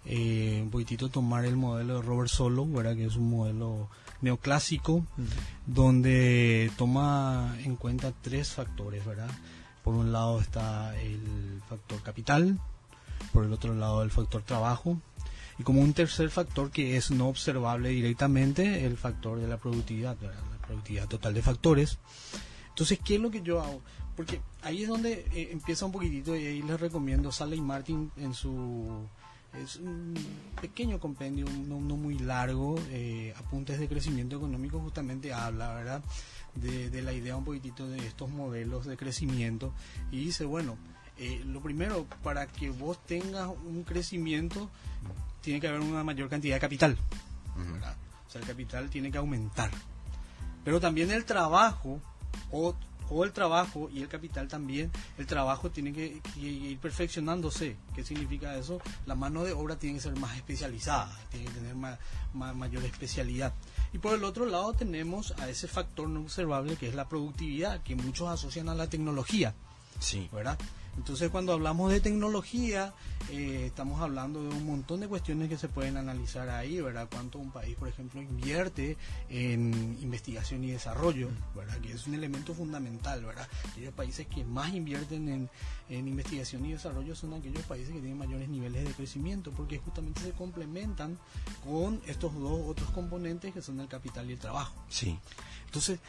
Eh, 0.06 0.60
un 0.62 0.70
poquitito 0.70 1.10
tomar 1.10 1.46
el 1.46 1.56
modelo 1.56 1.96
de 1.96 2.02
Robert 2.02 2.30
Solow, 2.30 2.72
¿verdad? 2.72 2.96
Que 2.96 3.06
es 3.06 3.16
un 3.16 3.30
modelo 3.30 3.90
neoclásico, 4.22 5.06
donde 5.66 6.72
toma 6.78 7.56
en 7.64 7.76
cuenta 7.76 8.14
tres 8.22 8.52
factores, 8.52 9.06
¿verdad? 9.06 9.30
Por 9.84 9.96
un 9.96 10.12
lado 10.12 10.40
está 10.40 11.00
el 11.02 11.62
factor 11.68 12.02
capital, 12.02 12.60
por 13.32 13.46
el 13.46 13.54
otro 13.54 13.74
lado 13.74 14.04
el 14.04 14.12
factor 14.12 14.42
trabajo 14.44 15.00
y 15.58 15.64
como 15.64 15.82
un 15.82 15.94
tercer 15.94 16.30
factor 16.30 16.72
que 16.72 16.98
es 16.98 17.12
no 17.12 17.28
observable 17.28 17.90
directamente, 17.90 18.86
el 18.86 18.98
factor 18.98 19.40
de 19.40 19.48
la 19.48 19.58
productividad, 19.58 20.18
la 20.22 20.68
productividad 20.68 21.08
total 21.08 21.34
de 21.34 21.42
factores. 21.42 22.00
Entonces, 22.70 23.00
¿qué 23.04 23.16
es 23.16 23.22
lo 23.22 23.30
que 23.30 23.42
yo 23.42 23.62
hago? 23.62 23.82
Porque 24.16 24.42
ahí 24.64 24.84
es 24.84 24.90
donde 24.90 25.26
eh, 25.34 25.50
empieza 25.52 25.86
un 25.86 25.92
poquitito 25.92 26.36
y 26.36 26.46
ahí 26.46 26.62
les 26.62 26.80
recomiendo 26.80 27.32
Sally 27.32 27.62
Martin 27.62 28.12
en 28.18 28.34
su 28.34 29.08
es 29.62 29.76
un 29.76 30.16
pequeño 30.60 31.00
compendio, 31.00 31.46
no, 31.68 31.80
muy 31.80 32.18
largo, 32.18 32.76
eh, 32.90 33.34
apuntes 33.38 33.80
de 33.80 33.88
crecimiento 33.88 34.38
económico, 34.38 34.80
justamente 34.80 35.32
habla, 35.32 35.76
¿verdad? 35.76 36.04
De, 36.56 36.90
de, 36.90 37.02
la 37.04 37.14
idea 37.14 37.36
un 37.36 37.46
poquitito 37.46 37.88
de 37.88 38.00
estos 38.00 38.30
modelos 38.30 38.86
de 38.86 38.98
crecimiento 38.98 39.72
y 40.12 40.26
dice, 40.26 40.46
bueno, 40.46 40.78
eh, 41.18 41.44
lo 41.46 41.62
primero, 41.62 42.06
para 42.24 42.48
que 42.48 42.70
vos 42.70 42.98
tengas 43.06 43.48
un 43.48 43.84
crecimiento, 43.84 44.70
tiene 45.42 45.60
que 45.60 45.68
haber 45.68 45.82
una 45.82 46.04
mayor 46.04 46.30
cantidad 46.30 46.56
de 46.56 46.62
capital. 46.62 46.98
O 48.28 48.32
sea, 48.32 48.42
el 48.42 48.48
capital 48.48 48.90
tiene 48.90 49.12
que 49.12 49.18
aumentar. 49.18 49.70
Pero 50.64 50.80
también 50.80 51.12
el 51.12 51.26
trabajo, 51.26 52.00
o, 52.52 52.76
el 53.24 53.32
trabajo 53.32 53.92
y 53.94 54.02
el 54.02 54.08
capital 54.08 54.48
también, 54.48 54.92
el 55.20 55.28
trabajo 55.28 55.70
tiene 55.70 55.94
que, 55.94 56.20
ir 56.38 56.80
perfeccionándose. 56.80 57.76
¿Qué 57.94 58.04
significa 58.04 58.58
eso? 58.58 58.82
La 59.06 59.14
mano 59.14 59.44
de 59.44 59.52
obra 59.52 59.76
tiene 59.76 59.98
que 59.98 60.04
ser 60.04 60.18
más 60.18 60.36
especializada, 60.36 61.16
tiene 61.30 61.46
que 61.46 61.52
tener 61.52 61.76
mayor 62.34 62.84
especialidad. 62.86 63.54
Y 63.92 64.00
por 64.00 64.16
el 64.16 64.24
otro 64.24 64.48
lado 64.48 64.74
tenemos 64.74 65.34
a 65.38 65.48
ese 65.48 65.68
factor 65.68 66.10
no 66.10 66.22
observable 66.22 66.76
que 66.76 66.88
es 66.88 66.96
la 66.96 67.08
productividad, 67.08 67.84
que 67.84 67.96
muchos 67.96 68.30
asocian 68.30 68.70
a 68.70 68.74
la 68.74 68.90
tecnología. 68.90 69.54
Sí. 70.00 70.28
¿Verdad? 70.32 70.58
Entonces 70.98 71.30
cuando 71.30 71.54
hablamos 71.54 71.92
de 71.92 72.00
tecnología, 72.00 72.94
eh, 73.32 73.64
estamos 73.68 74.02
hablando 74.02 74.44
de 74.44 74.50
un 74.50 74.66
montón 74.66 75.00
de 75.00 75.08
cuestiones 75.08 75.50
que 75.50 75.58
se 75.58 75.68
pueden 75.68 75.98
analizar 75.98 76.50
ahí, 76.50 76.80
¿verdad? 76.82 77.08
Cuánto 77.12 77.40
un 77.40 77.52
país, 77.52 77.76
por 77.76 77.88
ejemplo, 77.88 78.22
invierte 78.22 78.98
en 79.30 79.98
investigación 80.02 80.64
y 80.64 80.72
desarrollo, 80.72 81.30
¿verdad? 81.56 81.78
Que 81.80 81.94
es 81.94 82.06
un 82.06 82.14
elemento 82.14 82.54
fundamental, 82.54 83.24
¿verdad? 83.26 83.48
Aquellos 83.72 83.94
países 83.94 84.28
que 84.28 84.44
más 84.44 84.74
invierten 84.74 85.30
en, 85.30 85.50
en 85.90 86.08
investigación 86.08 86.66
y 86.66 86.74
desarrollo 86.74 87.16
son 87.16 87.34
aquellos 87.34 87.64
países 87.64 87.94
que 87.94 88.00
tienen 88.00 88.18
mayores 88.18 88.50
niveles 88.50 88.86
de 88.86 88.94
crecimiento, 88.94 89.52
porque 89.52 89.80
justamente 89.80 90.22
se 90.22 90.32
complementan 90.32 91.18
con 91.64 92.02
estos 92.06 92.34
dos 92.36 92.62
otros 92.68 92.90
componentes 92.92 93.54
que 93.54 93.62
son 93.62 93.80
el 93.80 93.88
capital 93.88 94.30
y 94.30 94.34
el 94.34 94.40
trabajo. 94.40 94.76
Sí. 94.90 95.18
Entonces, 95.66 96.00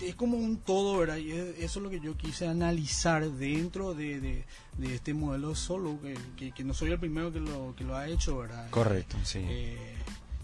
es 0.00 0.14
como 0.14 0.36
un 0.36 0.58
todo, 0.58 0.98
¿verdad? 0.98 1.16
Y 1.16 1.32
eso 1.32 1.58
es 1.58 1.76
lo 1.76 1.90
que 1.90 2.00
yo 2.00 2.16
quise 2.16 2.46
analizar 2.46 3.28
dentro 3.30 3.94
de, 3.94 4.20
de, 4.20 4.94
este 4.94 5.14
modelo 5.14 5.54
solo, 5.54 5.98
que, 6.36 6.52
que, 6.52 6.64
no 6.64 6.74
soy 6.74 6.92
el 6.92 6.98
primero 6.98 7.32
que 7.32 7.40
lo, 7.40 7.74
que 7.76 7.84
lo 7.84 7.96
ha 7.96 8.08
hecho, 8.08 8.38
¿verdad? 8.38 8.70
Correcto, 8.70 9.16
sí. 9.24 9.40
Eh, 9.42 9.94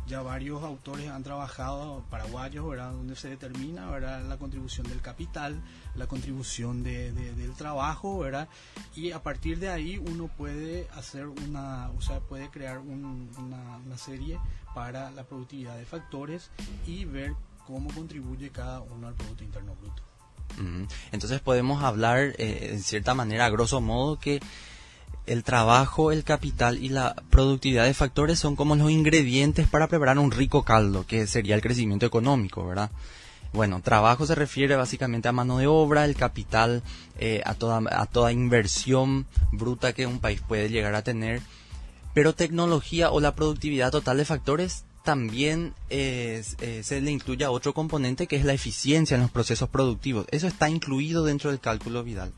ya 0.07 0.21
varios 0.23 0.63
autores 0.63 1.09
han 1.09 1.23
trabajado, 1.23 2.05
paraguayos, 2.11 2.69
¿verdad? 2.69 2.93
Donde 2.93 3.17
se 3.17 3.31
determina, 3.31 3.91
¿verdad? 3.91 4.23
La 4.29 4.37
contribución 4.37 4.87
del 4.89 5.01
capital, 5.01 5.63
la 5.95 6.07
contribución 6.07 6.83
de, 6.83 7.13
del 7.13 7.55
trabajo, 7.55 8.19
¿verdad? 8.19 8.49
Y 8.95 9.13
a 9.13 9.23
partir 9.23 9.59
de 9.61 9.71
ahí 9.71 9.99
uno 9.99 10.29
puede 10.29 10.89
hacer 10.95 11.27
una, 11.27 11.91
o 11.91 12.03
sea, 12.03 12.21
puede 12.21 12.51
crear 12.51 12.79
una, 12.79 13.09
una 13.87 13.99
serie 13.99 14.39
para 14.75 15.11
la 15.13 15.25
productividad 15.25 15.77
de 15.79 15.87
factores 15.87 16.51
y 16.87 17.05
ver 17.07 17.35
cómo 17.67 17.93
contribuye 17.93 18.51
cada 18.51 18.81
uno 18.81 19.09
al 19.09 19.15
Producto 19.15 19.45
Interno 19.45 19.75
Bruto. 19.81 20.03
Entonces 21.11 21.41
podemos 21.41 21.83
hablar, 21.83 22.35
eh, 22.39 22.71
en 22.73 22.83
cierta 22.83 23.15
manera, 23.15 23.47
a 23.47 23.51
grosso 23.51 23.81
modo, 23.81 24.19
que 24.19 24.41
el 25.27 25.43
trabajo, 25.43 26.13
el 26.13 26.23
capital 26.23 26.83
y 26.83 26.91
la 26.91 27.15
productividad 27.31 27.85
de 27.85 27.95
factores 27.95 28.39
son 28.39 28.57
como 28.57 28.77
los 28.77 28.91
ingredientes 28.91 29.67
para 29.67 29.89
preparar 29.89 30.19
un 30.19 30.31
rico 30.31 30.63
caldo, 30.63 31.07
que 31.07 31.27
sería 31.27 31.55
el 31.55 31.63
crecimiento 31.63 32.07
económico, 32.07 32.67
¿verdad? 32.67 32.91
Bueno, 33.53 33.81
trabajo 33.81 34.27
se 34.27 34.35
refiere 34.35 34.77
básicamente 34.77 35.29
a 35.29 35.33
mano 35.33 35.59
de 35.59 35.67
obra, 35.67 36.05
el 36.05 36.17
capital, 36.17 36.83
eh, 37.19 37.41
a, 37.45 37.55
toda, 37.55 37.81
a 37.91 38.07
toda 38.07 38.33
inversión 38.33 39.27
bruta 39.53 39.93
que 39.93 40.07
un 40.07 40.19
país 40.19 40.41
puede 40.47 40.69
llegar 40.69 40.95
a 40.95 41.03
tener, 41.03 41.41
pero 42.13 42.35
tecnología 42.35 43.11
o 43.11 43.21
la 43.21 43.35
productividad 43.35 43.93
total 43.93 44.19
de 44.19 44.25
factores 44.25 44.85
también 45.05 45.75
eh, 45.91 46.43
se 46.83 47.01
le 47.01 47.11
incluye 47.11 47.45
a 47.45 47.51
otro 47.51 47.75
componente 47.75 48.27
que 48.27 48.37
es 48.37 48.45
la 48.45 48.55
eficiencia 48.55 49.15
en 49.15 49.21
los 49.21 49.31
procesos 49.31 49.69
productivos. 49.69 50.27
¿Eso 50.31 50.47
está 50.47 50.69
incluido 50.69 51.25
dentro 51.25 51.51
del 51.51 51.61
cálculo 51.61 52.03
Vidal? 52.03 52.33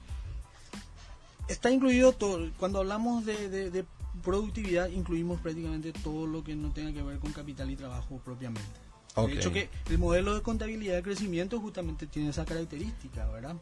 Está 1.48 1.70
incluido 1.70 2.12
todo. 2.12 2.50
Cuando 2.58 2.80
hablamos 2.80 3.24
de, 3.24 3.84
productividad, 4.24 4.88
incluimos 4.88 5.40
prácticamente 5.40 5.92
todo 5.92 6.26
lo 6.26 6.42
que 6.42 6.56
no 6.56 6.72
tenga 6.72 6.92
que 6.92 7.02
ver 7.02 7.18
con 7.18 7.32
capital 7.32 7.70
y 7.70 7.76
trabajo 7.76 8.20
propiamente. 8.24 8.68
De 9.14 9.32
hecho, 9.32 9.50
que 9.50 9.70
el 9.88 9.98
modelo 9.98 10.34
de 10.34 10.42
contabilidad 10.42 10.96
de 10.96 11.02
crecimiento 11.02 11.58
justamente 11.58 12.06
tiene 12.06 12.30
esa 12.30 12.44
característica, 12.44 13.26
¿verdad? 13.28 13.56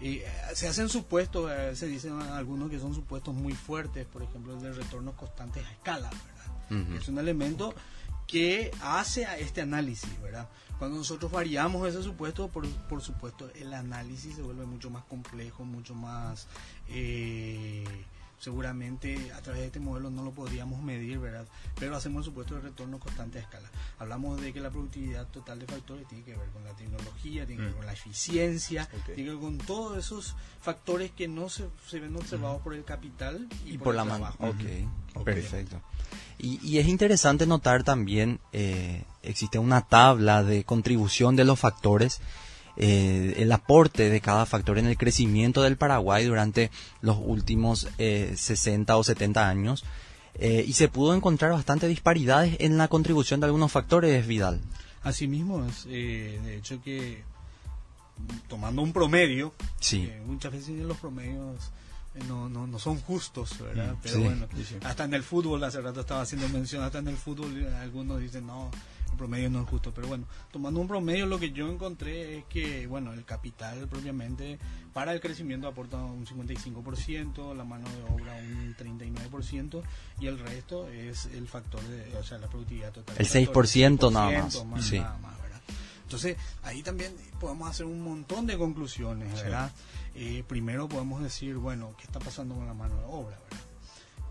Y, 0.00 0.16
eh, 0.16 0.26
se 0.54 0.66
hacen 0.66 0.88
supuestos, 0.88 1.50
eh, 1.52 1.76
se 1.76 1.86
dicen 1.86 2.20
algunos 2.20 2.68
que 2.68 2.80
son 2.80 2.94
supuestos 2.94 3.32
muy 3.32 3.52
fuertes, 3.52 4.06
por 4.06 4.22
ejemplo, 4.22 4.54
el 4.54 4.60
de 4.60 4.72
retornos 4.72 5.14
constantes 5.14 5.64
a 5.64 5.70
escala, 5.70 6.10
¿verdad? 6.10 6.96
Es 6.96 7.08
un 7.08 7.18
elemento 7.18 7.74
que 8.28 8.70
hace 8.80 9.26
a 9.26 9.36
este 9.38 9.62
análisis, 9.62 10.20
¿verdad? 10.22 10.48
Cuando 10.78 10.98
nosotros 10.98 11.32
variamos 11.32 11.88
ese 11.88 12.02
supuesto, 12.04 12.46
por, 12.48 12.68
por 12.88 13.02
supuesto, 13.02 13.50
el 13.56 13.74
análisis 13.74 14.36
se 14.36 14.42
vuelve 14.42 14.64
mucho 14.64 14.90
más 14.90 15.02
complejo, 15.04 15.64
mucho 15.64 15.94
más... 15.94 16.46
Eh, 16.88 17.84
seguramente 18.38 19.32
a 19.32 19.40
través 19.40 19.62
de 19.62 19.66
este 19.66 19.80
modelo 19.80 20.10
no 20.10 20.22
lo 20.22 20.30
podríamos 20.30 20.80
medir, 20.80 21.18
¿verdad? 21.18 21.46
Pero 21.78 21.96
hacemos 21.96 22.20
el 22.20 22.24
supuesto 22.26 22.54
de 22.54 22.60
retorno 22.62 22.98
constante 22.98 23.38
a 23.38 23.42
escala. 23.42 23.68
Hablamos 23.98 24.40
de 24.40 24.52
que 24.52 24.60
la 24.60 24.70
productividad 24.70 25.26
total 25.28 25.58
de 25.58 25.66
factores 25.66 26.06
tiene 26.06 26.24
que 26.24 26.36
ver 26.36 26.48
con 26.50 26.64
la 26.64 26.72
tecnología, 26.72 27.46
tiene 27.46 27.62
que 27.62 27.66
ver 27.66 27.74
mm. 27.74 27.76
con 27.76 27.86
la 27.86 27.92
eficiencia, 27.92 28.88
tiene 29.06 29.24
que 29.24 29.30
ver 29.30 29.40
con 29.40 29.58
todos 29.58 29.98
esos 29.98 30.36
factores 30.60 31.10
que 31.10 31.28
no 31.28 31.48
se, 31.48 31.68
se 31.88 31.98
ven 31.98 32.14
observados 32.16 32.62
por 32.62 32.74
el 32.74 32.84
capital 32.84 33.48
y, 33.66 33.78
por, 33.78 33.94
la 33.94 34.04
mano. 34.04 34.32
Ok, 34.38 35.24
perfecto. 35.24 35.80
Y, 36.38 36.78
es 36.78 36.86
interesante 36.86 37.46
notar 37.46 37.82
también, 37.82 38.40
eh, 38.52 39.02
existe 39.22 39.58
una 39.58 39.82
tabla 39.82 40.44
de 40.44 40.64
contribución 40.64 41.34
de 41.36 41.44
los 41.44 41.58
factores, 41.58 42.20
eh, 42.76 43.34
el 43.38 43.50
aporte 43.50 44.08
de 44.08 44.20
cada 44.20 44.46
factor 44.46 44.78
en 44.78 44.86
el 44.86 44.96
crecimiento 44.96 45.62
del 45.62 45.76
Paraguay 45.76 46.24
durante 46.24 46.70
los 47.00 47.18
últimos 47.20 47.88
eh, 47.98 48.34
60 48.36 48.96
o 48.96 49.02
70 49.02 49.48
años. 49.48 49.84
Eh, 50.34 50.64
y 50.66 50.74
se 50.74 50.86
pudo 50.88 51.14
encontrar 51.16 51.50
bastante 51.50 51.88
disparidades 51.88 52.56
en 52.60 52.78
la 52.78 52.86
contribución 52.86 53.40
de 53.40 53.46
algunos 53.46 53.72
factores, 53.72 54.24
Vidal. 54.26 54.60
Asimismo, 55.02 55.64
es, 55.64 55.84
de 55.86 56.56
hecho 56.56 56.80
que 56.82 57.24
tomando 58.48 58.82
un 58.82 58.92
promedio, 58.92 59.52
Sí. 59.80 60.08
eh, 60.10 60.22
muchas 60.26 60.52
veces 60.52 60.80
los 60.80 60.96
promedios 60.98 61.56
eh, 61.56 61.87
no, 62.26 62.48
no, 62.48 62.66
no 62.66 62.78
son 62.78 62.98
justos, 63.00 63.58
¿verdad? 63.60 63.94
Mm, 63.94 63.98
Pero 64.02 64.14
sí, 64.14 64.22
bueno, 64.22 64.48
sí, 64.56 64.76
hasta 64.82 65.04
en 65.04 65.14
el 65.14 65.22
fútbol, 65.22 65.62
hace 65.64 65.80
rato 65.80 66.00
estaba 66.00 66.22
haciendo 66.22 66.48
mención, 66.48 66.82
hasta 66.82 66.98
en 66.98 67.08
el 67.08 67.16
fútbol 67.16 67.56
eh, 67.56 67.74
algunos 67.76 68.20
dicen, 68.20 68.46
no, 68.46 68.70
el 69.10 69.16
promedio 69.16 69.50
no 69.50 69.62
es 69.62 69.68
justo, 69.68 69.92
pero 69.92 70.08
bueno, 70.08 70.26
tomando 70.50 70.80
un 70.80 70.88
promedio 70.88 71.26
lo 71.26 71.38
que 71.38 71.50
yo 71.50 71.70
encontré 71.70 72.38
es 72.38 72.44
que, 72.46 72.86
bueno, 72.86 73.12
el 73.12 73.24
capital 73.24 73.88
propiamente 73.88 74.58
para 74.92 75.12
el 75.12 75.20
crecimiento 75.20 75.68
aporta 75.68 75.96
un 75.98 76.26
55%, 76.26 77.54
la 77.54 77.64
mano 77.64 77.86
de 77.88 78.02
obra 78.14 78.36
un 78.36 78.74
39% 78.76 79.82
y 80.20 80.26
el 80.26 80.38
resto 80.38 80.88
es 80.88 81.26
el 81.26 81.46
factor 81.46 81.80
de, 81.82 82.16
o 82.16 82.22
sea, 82.22 82.38
la 82.38 82.48
productividad 82.48 82.92
total. 82.92 83.16
El 83.18 83.26
del 83.28 83.46
factor, 83.46 83.66
6% 83.66 84.12
nada 84.12 84.42
más, 84.42 84.64
más, 84.64 84.84
sí. 84.84 85.00
Entonces, 86.08 86.38
ahí 86.62 86.82
también 86.82 87.14
podemos 87.38 87.68
hacer 87.68 87.84
un 87.84 88.00
montón 88.00 88.46
de 88.46 88.56
conclusiones, 88.56 89.30
¿verdad? 89.34 89.70
Eh, 90.14 90.42
primero 90.48 90.88
podemos 90.88 91.22
decir, 91.22 91.56
bueno, 91.56 91.92
¿qué 91.98 92.04
está 92.04 92.18
pasando 92.18 92.54
con 92.54 92.66
la 92.66 92.72
mano 92.72 92.96
de 92.96 93.04
obra, 93.04 93.38
verdad? 93.50 93.64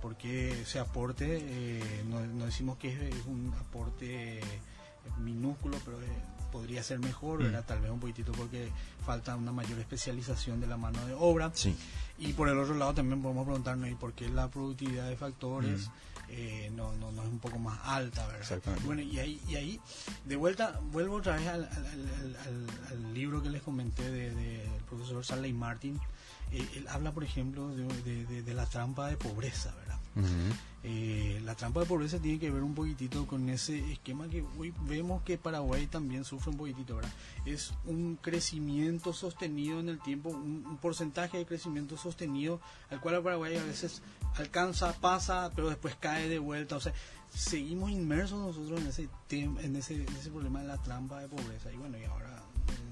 Porque 0.02 0.62
ese 0.64 0.80
aporte, 0.80 1.38
eh, 1.40 2.04
no, 2.10 2.20
no 2.26 2.46
decimos 2.46 2.80
que 2.80 2.92
es, 2.92 3.16
es 3.16 3.26
un 3.28 3.54
aporte 3.60 4.42
minúsculo, 5.20 5.78
pero 5.86 6.02
eh, 6.02 6.06
podría 6.52 6.82
ser 6.82 6.98
mejor, 6.98 7.44
¿verdad? 7.44 7.64
Tal 7.64 7.80
vez 7.80 7.92
un 7.92 8.00
poquitito 8.00 8.32
porque 8.32 8.72
falta 9.06 9.36
una 9.36 9.52
mayor 9.52 9.78
especialización 9.78 10.60
de 10.60 10.66
la 10.66 10.78
mano 10.78 11.06
de 11.06 11.14
obra. 11.14 11.52
Sí. 11.54 11.76
Y 12.18 12.34
por 12.34 12.50
el 12.50 12.58
otro 12.58 12.74
lado 12.74 12.96
también 12.96 13.22
podemos 13.22 13.46
preguntarnos, 13.46 13.88
¿y 13.88 13.94
por 13.94 14.14
qué 14.14 14.30
la 14.30 14.50
productividad 14.50 15.08
de 15.08 15.16
factores 15.16 15.88
Mm. 15.88 15.92
Eh, 16.30 16.70
no, 16.76 16.94
no, 16.98 17.12
no 17.12 17.22
es 17.24 17.28
un 17.30 17.40
poco 17.40 17.58
más 17.58 17.80
alta, 17.84 18.26
verdad? 18.28 18.42
Exactamente. 18.42 18.86
Bueno, 18.86 19.02
y 19.02 19.20
ahí, 19.20 19.42
y 19.48 19.56
ahí 19.56 19.80
de 20.26 20.36
vuelta, 20.36 20.80
vuelvo 20.92 21.16
otra 21.16 21.36
vez 21.38 21.48
al, 21.48 21.64
al- 21.66 21.86
al- 21.86 22.36
al- 22.46 22.88
al 22.92 23.14
libro 23.14 23.42
que 23.42 23.50
les 23.50 23.62
comenté 23.62 24.04
del 24.12 24.36
de, 24.36 24.58
del 24.60 24.84
profesor 24.90 25.22
Stanley 25.22 25.54
Martin. 25.54 26.00
Eh, 26.52 26.66
él 26.76 26.86
habla, 26.90 27.12
por 27.14 27.24
ejemplo, 27.24 27.68
de, 27.70 27.84
de- 28.04 28.26
de- 28.26 28.44
de 28.44 28.54
la 28.54 28.66
trampa 28.66 29.08
de 29.08 29.18
pobreza, 29.18 29.74
¿verdad? 29.76 29.87
Eh, 30.84 31.42
la 31.44 31.56
trampa 31.56 31.82
de 31.82 31.86
pobreza 31.86 32.20
tiene 32.20 32.40
que 32.40 32.50
ver 32.50 32.64
un 32.64 32.74
poquitito 32.74 33.28
con 33.28 33.50
ese 33.50 33.92
esquema 33.92 34.30
que 34.30 34.46
hoy 34.58 34.74
vemos 34.88 35.22
que 35.24 35.38
Paraguay 35.38 35.88
también 35.88 36.24
sufre 36.24 36.52
un 36.52 36.58
poquitito, 36.58 36.96
¿verdad? 36.96 37.12
Es 37.46 37.74
un 37.86 38.18
crecimiento 38.22 39.12
sostenido 39.12 39.80
en 39.82 39.90
el 39.90 40.00
tiempo, 40.00 40.30
un, 40.30 40.78
porcentaje 40.82 41.40
de 41.40 41.46
crecimiento 41.46 41.98
sostenido 41.98 42.62
al 42.90 43.02
cual 43.02 43.22
Paraguay 43.22 43.58
a 43.58 43.64
veces 43.64 44.02
alcanza, 44.36 44.94
pasa, 44.94 45.52
pero 45.56 45.68
después 45.68 45.96
cae 46.00 46.30
de 46.30 46.40
vuelta, 46.40 46.78
o 46.78 46.80
sea, 46.80 46.94
seguimos 47.34 47.92
inmersos 47.92 48.40
nosotros 48.40 48.80
en 48.80 48.88
ese, 48.88 49.10
en 49.30 49.76
ese, 49.76 50.06
problema 50.32 50.62
de 50.62 50.68
la 50.68 50.78
trampa 50.78 51.20
de 51.20 51.28
pobreza. 51.28 51.72
Y 51.72 51.76
bueno, 51.76 51.98
y 51.98 52.06
ahora 52.06 52.44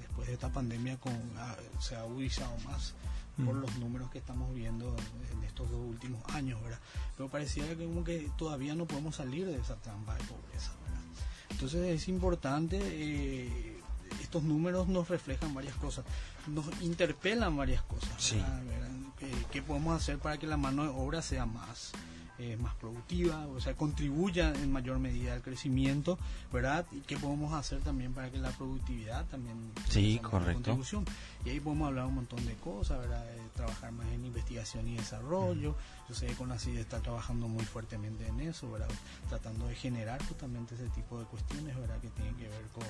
después 0.02 0.28
de 0.28 0.34
esta 0.34 0.52
pandemia 0.52 1.00
con, 1.00 1.14
ah, 1.38 1.56
se 1.80 1.96
ha 1.96 2.02
agudizado 2.02 2.58
más 2.66 2.94
por 3.44 3.56
los 3.56 3.76
números 3.78 4.10
que 4.12 4.18
estamos 4.20 4.54
viendo 4.54 4.96
en 5.34 5.44
estos 5.44 5.70
dos 5.70 5.80
últimos 5.86 6.24
años, 6.34 6.62
¿verdad? 6.64 6.80
Pero 7.18 7.30
pareciera 7.30 7.76
que 7.76 7.86
como 7.86 8.04
que 8.04 8.30
todavía 8.38 8.76
no 8.76 8.86
podemos 8.86 9.16
salir 9.16 9.46
de 9.46 9.56
esa 9.58 9.76
trampa 9.76 10.16
de 10.16 10.24
pobreza, 10.24 10.72
¿verdad? 10.84 11.02
Entonces 11.50 11.82
es 12.02 12.08
importante, 12.08 12.80
eh, 12.82 13.78
estos 14.22 14.44
números 14.44 14.88
nos 14.88 15.10
reflejan 15.10 15.54
varias 15.54 15.76
cosas, 15.76 16.06
nos 16.48 16.66
interpelan 16.82 17.56
varias 17.58 17.82
cosas, 17.84 18.10
Sí. 18.18 18.36
¿verdad? 18.36 18.64
¿verdad? 18.66 18.90
¿Qué, 19.18 19.32
qué 19.52 19.62
podemos 19.62 19.96
hacer 20.02 20.20
para 20.20 20.38
que 20.38 20.48
la 20.48 20.58
mano 20.58 20.84
de 20.84 20.90
obra 20.90 21.22
sea 21.22 21.46
más 21.46 21.92
eh, 22.38 22.58
más 22.58 22.76
productiva, 22.76 23.48
o 23.48 23.62
sea, 23.62 23.76
contribuya 23.76 24.54
en 24.56 24.72
mayor 24.72 25.00
medida 25.00 25.34
al 25.34 25.42
crecimiento, 25.42 26.18
¿verdad? 26.52 26.86
Y 26.92 27.00
qué 27.02 27.18
podemos 27.18 27.54
hacer 27.54 27.80
también 27.82 28.14
para 28.14 28.30
que 28.30 28.38
la 28.40 28.50
productividad 28.52 29.26
también 29.28 29.72
Sí, 29.90 30.20
correcto. 30.20 30.54
contribución. 30.56 31.06
Y 31.46 31.50
ahí 31.52 31.60
podemos 31.60 31.88
hablar 31.88 32.06
un 32.08 32.16
montón 32.16 32.46
de 32.46 32.54
cosas, 32.56 33.00
¿verdad? 33.00 33.26
Trabajar 33.56 33.92
más 33.94 34.08
en 34.10 34.26
investigación 34.26 34.88
y 34.90 34.98
desarrollo. 34.98 35.76
Yo 36.10 36.16
sé 36.16 36.28
que 36.28 36.34
CONACYT 36.36 36.78
está 36.78 37.00
trabajando 37.00 37.48
muy 37.48 37.64
fuertemente 37.64 38.28
en 38.28 38.42
eso, 38.42 38.70
¿verdad? 38.70 38.90
Tratando 39.30 39.68
de 39.68 39.76
generar 39.76 40.22
justamente 40.28 40.76
ese 40.76 40.90
tipo 40.90 41.18
de 41.20 41.26
cuestiones, 41.26 41.76
¿verdad? 41.78 42.00
Que 42.02 42.10
tienen 42.10 42.36
que 42.36 42.50
ver 42.50 42.64
con, 42.74 42.84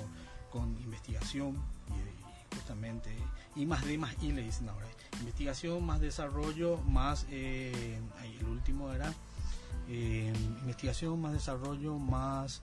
con 0.51 0.69
investigación 0.83 1.55
y, 1.89 2.55
y 2.55 2.55
justamente, 2.57 3.15
y 3.55 3.65
más 3.65 3.85
D 3.85 3.97
más 3.97 4.15
I 4.23 4.31
le 4.31 4.41
dicen 4.41 4.69
ahora. 4.69 4.87
Investigación, 5.19 5.85
más 5.85 6.01
desarrollo, 6.01 6.77
más, 6.87 7.25
eh, 7.29 7.99
ahí 8.19 8.37
el 8.39 8.47
último 8.47 8.91
era 8.91 9.13
eh, 9.89 10.33
investigación, 10.61 11.21
más 11.21 11.33
desarrollo, 11.33 11.97
más 11.97 12.61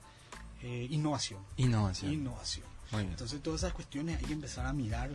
eh, 0.63 0.87
innovación. 0.91 1.41
Innovación. 1.57 2.13
Innovación. 2.13 2.67
Muy 2.93 3.01
bien. 3.03 3.13
Entonces 3.13 3.43
todas 3.43 3.63
esas 3.63 3.73
cuestiones 3.73 4.19
hay 4.19 4.25
que 4.27 4.33
empezar 4.35 4.67
a 4.67 4.73
mirar 4.75 5.11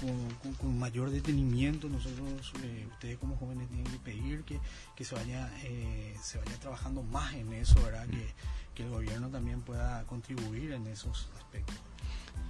con, 0.00 0.30
con- 0.42 0.54
con 0.54 0.78
mayor 0.78 1.10
detenimiento. 1.10 1.88
Nosotros, 1.88 2.52
eh, 2.62 2.86
ustedes 2.92 3.16
como 3.18 3.36
jóvenes 3.36 3.68
tienen 3.68 3.86
que 3.90 3.98
pedir 3.98 4.42
que, 4.42 4.60
que 4.94 5.04
se 5.04 5.14
vaya 5.14 5.50
eh, 5.64 6.14
se 6.22 6.38
vaya 6.38 6.52
trabajando 6.60 7.02
más 7.02 7.32
en 7.34 7.52
eso, 7.54 7.74
¿verdad? 7.82 8.06
Que, 8.08 8.26
que 8.74 8.82
el 8.84 8.90
gobierno 8.90 9.28
también 9.28 9.62
pueda 9.62 10.02
contribuir 10.04 10.72
en 10.72 10.86
esos 10.88 11.28
aspectos. 11.38 11.74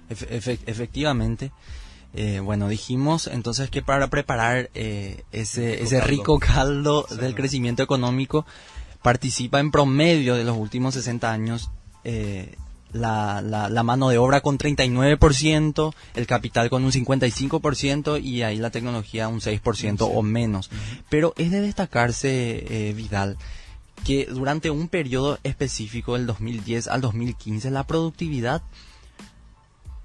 Efe- 0.09 0.27
efe- 0.29 0.59
efectivamente. 0.65 1.51
Eh, 2.15 2.41
bueno, 2.41 2.67
dijimos 2.67 3.25
entonces 3.27 3.69
que 3.71 3.81
para 3.81 4.07
preparar 4.09 4.69
eh, 4.75 5.23
ese, 5.31 5.71
Rico 5.77 5.83
ese 5.85 5.95
caldo. 5.99 6.07
rico 6.11 6.39
caldo 6.39 7.07
del 7.19 7.33
crecimiento 7.35 7.81
económico 7.83 8.45
participa 9.03 9.59
en 9.59 9.69
promedio 9.69 10.35
de 10.35 10.43
los 10.43 10.57
últimos 10.57 10.95
60 10.95 11.31
años 11.31 11.69
eh, 12.03 12.55
la, 12.93 13.41
la, 13.41 13.69
la 13.69 13.83
mano 13.83 14.09
de 14.09 14.17
obra 14.17 14.41
con 14.41 14.57
39%, 14.57 15.93
el 16.15 16.27
capital 16.27 16.69
con 16.69 16.83
un 16.83 16.91
55% 16.91 18.23
y 18.23 18.43
ahí 18.43 18.57
la 18.57 18.69
tecnología 18.69 19.27
un 19.27 19.41
6% 19.41 20.09
o 20.13 20.21
menos. 20.21 20.69
Pero 21.09 21.33
es 21.37 21.51
de 21.51 21.61
destacarse, 21.61 22.89
eh, 22.89 22.93
Vidal, 22.93 23.37
que 24.05 24.25
durante 24.25 24.69
un 24.69 24.87
periodo 24.87 25.39
específico 25.43 26.13
del 26.13 26.27
2010 26.27 26.87
al 26.87 27.01
2015 27.01 27.71
la 27.71 27.85
productividad 27.85 28.61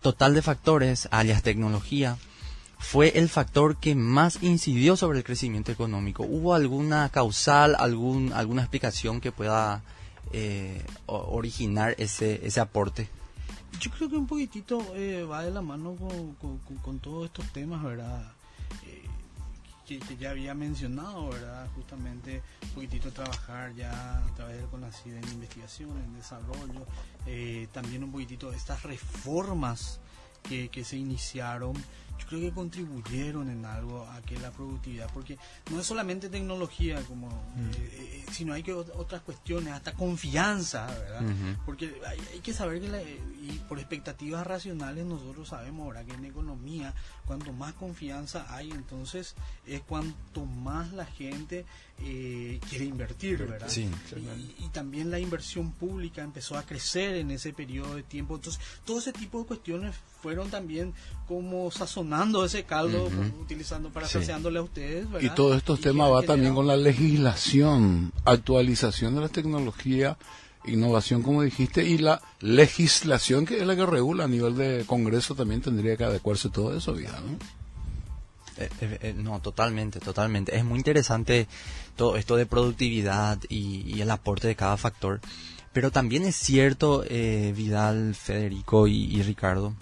total 0.01 0.35
de 0.35 0.43
factores, 0.43 1.09
alias 1.11 1.43
tecnología, 1.43 2.17
fue 2.79 3.19
el 3.19 3.29
factor 3.29 3.77
que 3.77 3.95
más 3.95 4.43
incidió 4.43 4.97
sobre 4.97 5.19
el 5.19 5.25
crecimiento 5.25 5.73
económico. 5.73 6.23
¿Hubo 6.23 6.55
alguna 6.55 7.09
causal, 7.11 7.77
algún, 7.79 8.33
alguna 8.33 8.63
explicación 8.63 9.21
que 9.21 9.33
pueda 9.33 9.83
eh, 10.33 10.83
originar 11.07 11.95
ese, 11.99 12.47
ese 12.47 12.61
aporte? 12.61 13.09
Yo 13.81 13.91
creo 13.91 14.09
que 14.09 14.17
un 14.17 14.27
poquitito 14.27 14.81
eh, 14.95 15.25
va 15.25 15.43
de 15.45 15.51
la 15.51 15.61
mano 15.61 15.95
con, 15.97 16.35
con- 16.35 16.59
con- 16.59 16.77
con 16.79 16.99
todos 17.01 17.27
estos 17.27 17.47
temas, 17.53 17.83
¿verdad? 17.83 18.33
Eh, 18.87 19.05
que, 19.87 20.01
ya 20.19 20.31
había 20.31 20.55
mencionado, 20.55 21.29
¿verdad? 21.29 21.67
Justamente 21.75 22.43
un 22.63 22.69
poquitito 22.71 23.11
trabajar 23.13 23.75
ya 23.75 24.19
a 24.25 24.35
través 24.37 24.57
del 24.57 24.67
CONACYT 24.67 25.07
en 25.23 25.29
investigación, 25.33 25.91
en 26.05 26.15
desarrollo, 26.15 26.87
eh, 27.27 27.69
también 27.73 28.05
un 28.05 28.11
poquitito 28.13 28.53
estas 28.53 28.83
reformas 28.85 30.01
que, 30.43 30.69
que 30.71 30.85
se 30.85 30.97
iniciaron, 30.97 31.75
yo 32.19 32.27
creo 32.27 32.41
que 32.41 32.51
contribuyeron 32.53 33.49
en 33.51 33.65
algo 33.65 34.07
a 34.07 34.21
que 34.23 34.39
la 34.39 34.51
productividad, 34.51 35.09
porque 35.13 35.39
no 35.71 35.81
es 35.81 35.87
solamente 35.87 36.29
tecnología, 36.29 37.01
como, 37.03 37.29
eh, 37.29 37.91
eh, 37.93 38.25
sino 38.33 38.53
hay 38.55 38.63
que 38.63 38.75
ot- 38.75 38.93
otras 38.97 39.23
cuestiones, 39.23 39.73
hasta 39.73 39.93
confianza, 39.95 40.87
¿verdad? 40.87 41.23
Porque 41.65 42.01
hay, 42.07 42.19
hay 42.33 42.41
que 42.41 42.53
saber 42.53 42.81
que, 42.81 42.89
la- 42.89 43.03
y 43.03 43.61
por 43.69 43.79
expectativas 43.79 44.47
racionales, 44.47 45.07
nosotros 45.07 45.49
sabemos 45.49 45.85
ahora 45.87 46.05
que 46.05 46.13
en 46.13 46.25
economía, 46.25 46.93
cuanto 47.25 47.53
más 47.53 47.73
confianza 47.75 48.47
hay, 48.55 48.71
entonces 48.71 49.35
es 49.67 49.81
cuanto 49.83 50.45
más 50.45 50.93
la 50.93 51.07
gente 51.07 51.65
eh, 52.01 52.61
quiere 52.69 52.85
invertir, 52.85 53.39
¿verdad? 53.39 53.69
Sí. 53.69 53.89
Y, 54.59 54.65
y 54.65 54.69
también 54.69 55.11
la 55.11 55.19
inversión 55.19 55.73
pública 55.73 56.23
empezó 56.23 56.57
a 56.57 56.63
crecer 56.63 57.17
en 57.17 57.31
ese 57.33 57.53
periodo 57.53 57.97
de 57.97 58.03
tiempo. 58.05 58.37
Entonces, 58.37 58.61
todo 58.85 58.99
ese 59.01 59.13
tipo 59.13 59.41
de 59.41 59.47
cuestiones 59.47 59.97
fueron 60.23 60.49
también 60.51 60.95
como 61.27 61.71
sazonando 62.09 62.45
ese 62.45 62.65
caldo, 62.65 63.11
utilizando, 63.41 63.91
para 63.91 64.07
Sí. 64.09 64.19
a 64.31 64.63
ustedes, 64.63 65.07
Y 65.21 65.29
todos 65.31 65.57
estos 65.57 65.79
Y 65.81 65.83
temas 65.83 66.11
va 66.11 66.23
también 66.23 66.55
con 66.55 66.67
la 66.67 66.77
legislación, 66.77 68.13
actualización 68.25 69.15
de 69.15 69.21
la 69.21 69.29
tecnología, 69.29 70.17
innovación, 70.65 71.23
como 71.23 71.43
dijiste, 71.43 71.85
y 71.85 71.99
la 71.99 72.21
legislación 72.41 73.45
que 73.45 73.59
es 73.61 73.67
la 73.67 73.77
que 73.77 73.87
regula 73.87 74.25
a 74.25 74.29
nivel 74.29 74.57
de 74.57 74.85
Congreso 74.87 75.35
también 75.35 75.61
tendría 75.61 75.97
que 75.97 76.05
adecuarse 76.05 76.49
todo 76.49 76.77
eso, 76.77 76.95
vida, 76.95 77.21
¿no? 77.21 77.37
Eh, 78.63 78.69
eh, 78.81 78.99
eh, 79.03 79.15
no, 79.17 79.39
totalmente, 79.41 80.01
totalmente. 80.01 80.57
Es 80.57 80.65
muy 80.65 80.79
interesante 80.79 81.47
todo 81.95 82.17
esto 82.17 82.37
de 82.37 82.45
productividad 82.47 83.39
y, 83.49 83.85
y 83.87 84.01
el 84.01 84.11
aporte 84.11 84.49
de 84.49 84.57
cada 84.57 84.77
factor. 84.77 85.21
Pero 85.73 85.93
también 85.93 86.25
es 86.25 86.35
cierto, 86.35 87.05
eh, 87.07 87.53
Vidal, 87.57 88.17
Federico 88.17 88.89
y, 88.89 89.05
y 89.15 89.23
Ricardo, 89.23 89.75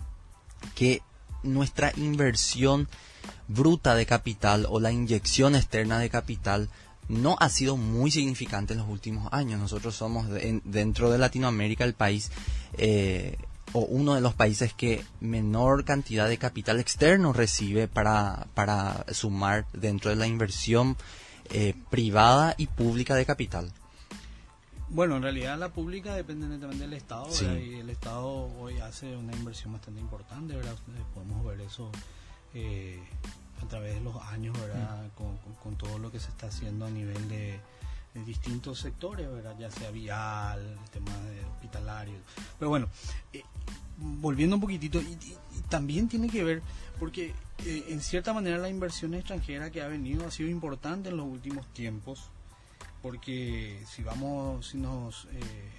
que 0.74 1.00
nuestra 1.46 1.92
inversión 1.96 2.88
bruta 3.48 3.94
de 3.94 4.06
capital 4.06 4.66
o 4.68 4.80
la 4.80 4.92
inyección 4.92 5.54
externa 5.54 5.98
de 5.98 6.10
capital 6.10 6.68
no 7.08 7.36
ha 7.38 7.48
sido 7.48 7.76
muy 7.76 8.10
significante 8.10 8.72
en 8.74 8.80
los 8.80 8.88
últimos 8.88 9.32
años. 9.32 9.60
Nosotros 9.60 9.94
somos 9.94 10.28
de- 10.28 10.48
en- 10.48 10.62
dentro 10.64 11.10
de 11.10 11.18
Latinoamérica 11.18 11.84
el 11.84 11.94
país 11.94 12.30
eh, 12.78 13.36
o 13.72 13.80
uno 13.80 14.14
de 14.14 14.20
los 14.20 14.34
países 14.34 14.72
que 14.72 15.04
menor 15.20 15.84
cantidad 15.84 16.28
de 16.28 16.38
capital 16.38 16.78
externo 16.80 17.32
recibe 17.32 17.88
para, 17.88 18.46
para 18.54 19.04
sumar 19.12 19.66
dentro 19.72 20.10
de 20.10 20.16
la 20.16 20.26
inversión 20.26 20.96
eh, 21.50 21.74
privada 21.90 22.54
y 22.58 22.66
pública 22.66 23.14
de 23.14 23.24
capital. 23.26 23.70
Bueno, 24.88 25.16
en 25.16 25.22
realidad 25.22 25.58
la 25.58 25.70
pública 25.70 26.14
depende 26.14 26.46
netamente 26.46 26.84
del 26.84 26.92
Estado 26.92 27.28
y 27.58 27.74
el 27.74 27.90
Estado 27.90 28.26
hoy 28.60 28.78
hace 28.78 29.16
una 29.16 29.32
inversión 29.34 29.72
bastante 29.72 30.00
importante, 30.00 30.54
¿verdad? 30.54 30.76
Podemos 31.12 31.44
ver 31.44 31.60
eso 31.60 31.90
eh, 32.54 33.02
a 33.60 33.66
través 33.66 33.94
de 33.94 34.00
los 34.00 34.16
años, 34.22 34.58
¿verdad? 34.60 35.06
Mm. 35.06 35.56
Con, 35.62 35.76
todo 35.76 35.98
lo 35.98 36.12
que 36.12 36.20
se 36.20 36.28
está 36.28 36.46
haciendo 36.46 36.86
a 36.86 36.90
nivel 36.90 37.28
de, 37.28 37.60
distintos 38.24 38.78
sectores, 38.78 39.28
¿verdad? 39.30 39.56
Ya 39.58 39.70
sea 39.70 39.90
vial, 39.90 40.60
el 40.60 40.90
tema 40.90 41.12
de 41.18 41.44
hospitalario. 41.44 42.14
Pero 42.58 42.70
bueno, 42.70 42.88
eh, 43.32 43.42
volviendo 43.98 44.56
un 44.56 44.62
poquitito, 44.62 45.02
y, 45.02 45.18
también 45.68 46.08
tiene 46.08 46.28
que 46.28 46.44
ver, 46.44 46.62
porque 46.98 47.34
eh, 47.66 47.86
en 47.88 48.00
cierta 48.00 48.32
manera 48.32 48.56
la 48.56 48.68
inversión 48.68 49.14
extranjera 49.14 49.70
que 49.70 49.82
ha 49.82 49.88
venido 49.88 50.24
ha 50.26 50.30
sido 50.30 50.48
importante 50.48 51.10
en 51.10 51.16
los 51.16 51.26
últimos 51.26 51.66
tiempos 51.74 52.30
porque 53.02 53.82
si 53.88 54.02
vamos, 54.02 54.68
si 54.68 54.78
nos, 54.78 55.26
eh, 55.32 55.70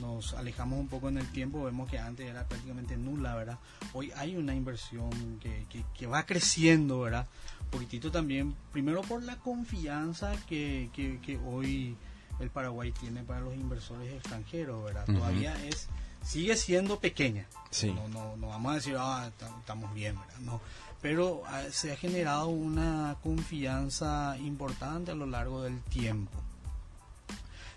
nos 0.00 0.34
alejamos 0.34 0.78
un 0.78 0.88
poco 0.88 1.08
en 1.08 1.18
el 1.18 1.30
tiempo, 1.32 1.64
vemos 1.64 1.88
que 1.90 1.98
antes 1.98 2.28
era 2.28 2.44
prácticamente 2.44 2.96
nula, 2.96 3.34
¿verdad? 3.34 3.58
Hoy 3.92 4.12
hay 4.16 4.36
una 4.36 4.54
inversión 4.54 5.10
que, 5.40 5.66
que, 5.94 6.06
va 6.06 6.26
creciendo, 6.26 7.00
¿verdad? 7.00 7.26
Un 7.64 7.70
poquitito 7.70 8.10
también, 8.10 8.54
primero 8.72 9.02
por 9.02 9.22
la 9.22 9.36
confianza 9.36 10.32
que, 10.48 10.90
que, 10.94 11.38
hoy 11.46 11.96
el 12.40 12.50
Paraguay 12.50 12.92
tiene 12.92 13.22
para 13.22 13.40
los 13.40 13.54
inversores 13.54 14.12
extranjeros, 14.12 14.84
¿verdad? 14.84 15.06
Todavía 15.06 15.54
es 15.66 15.88
sigue 16.24 16.56
siendo 16.56 16.98
pequeña. 16.98 17.46
No, 17.94 18.08
no, 18.08 18.36
no 18.36 18.48
vamos 18.48 18.72
a 18.72 18.74
decir, 18.76 18.96
ah, 18.98 19.30
estamos 19.60 19.92
bien, 19.94 20.18
¿verdad? 20.18 20.38
No, 20.40 20.60
pero 21.04 21.42
ah, 21.48 21.64
se 21.70 21.92
ha 21.92 21.96
generado 21.96 22.48
una 22.48 23.18
confianza 23.22 24.38
importante 24.38 25.10
a 25.10 25.14
lo 25.14 25.26
largo 25.26 25.62
del 25.62 25.82
tiempo. 25.82 26.32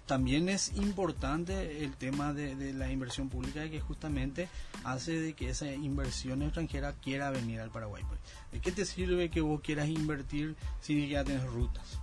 También 0.05 0.47
es 0.47 0.71
importante 0.77 1.83
el 1.83 1.93
tema 1.97 2.31
de, 2.31 2.71
la 2.71 2.89
inversión 2.89 3.27
pública 3.27 3.69
que 3.69 3.81
justamente 3.81 4.47
hace 4.85 5.19
de 5.19 5.33
que 5.33 5.49
esa 5.49 5.69
inversión 5.69 6.41
extranjera 6.41 6.93
quiera 6.93 7.29
venir 7.29 7.59
al 7.59 7.69
Paraguay. 7.69 8.01
Pues. 8.07 8.21
¿De 8.53 8.61
qué 8.61 8.71
te 8.71 8.85
sirve 8.85 9.29
que 9.29 9.41
vos 9.41 9.59
quieras 9.59 9.89
invertir 9.89 10.55
si 10.79 11.09
ya 11.09 11.25
tienes 11.25 11.43
rutas? 11.47 11.99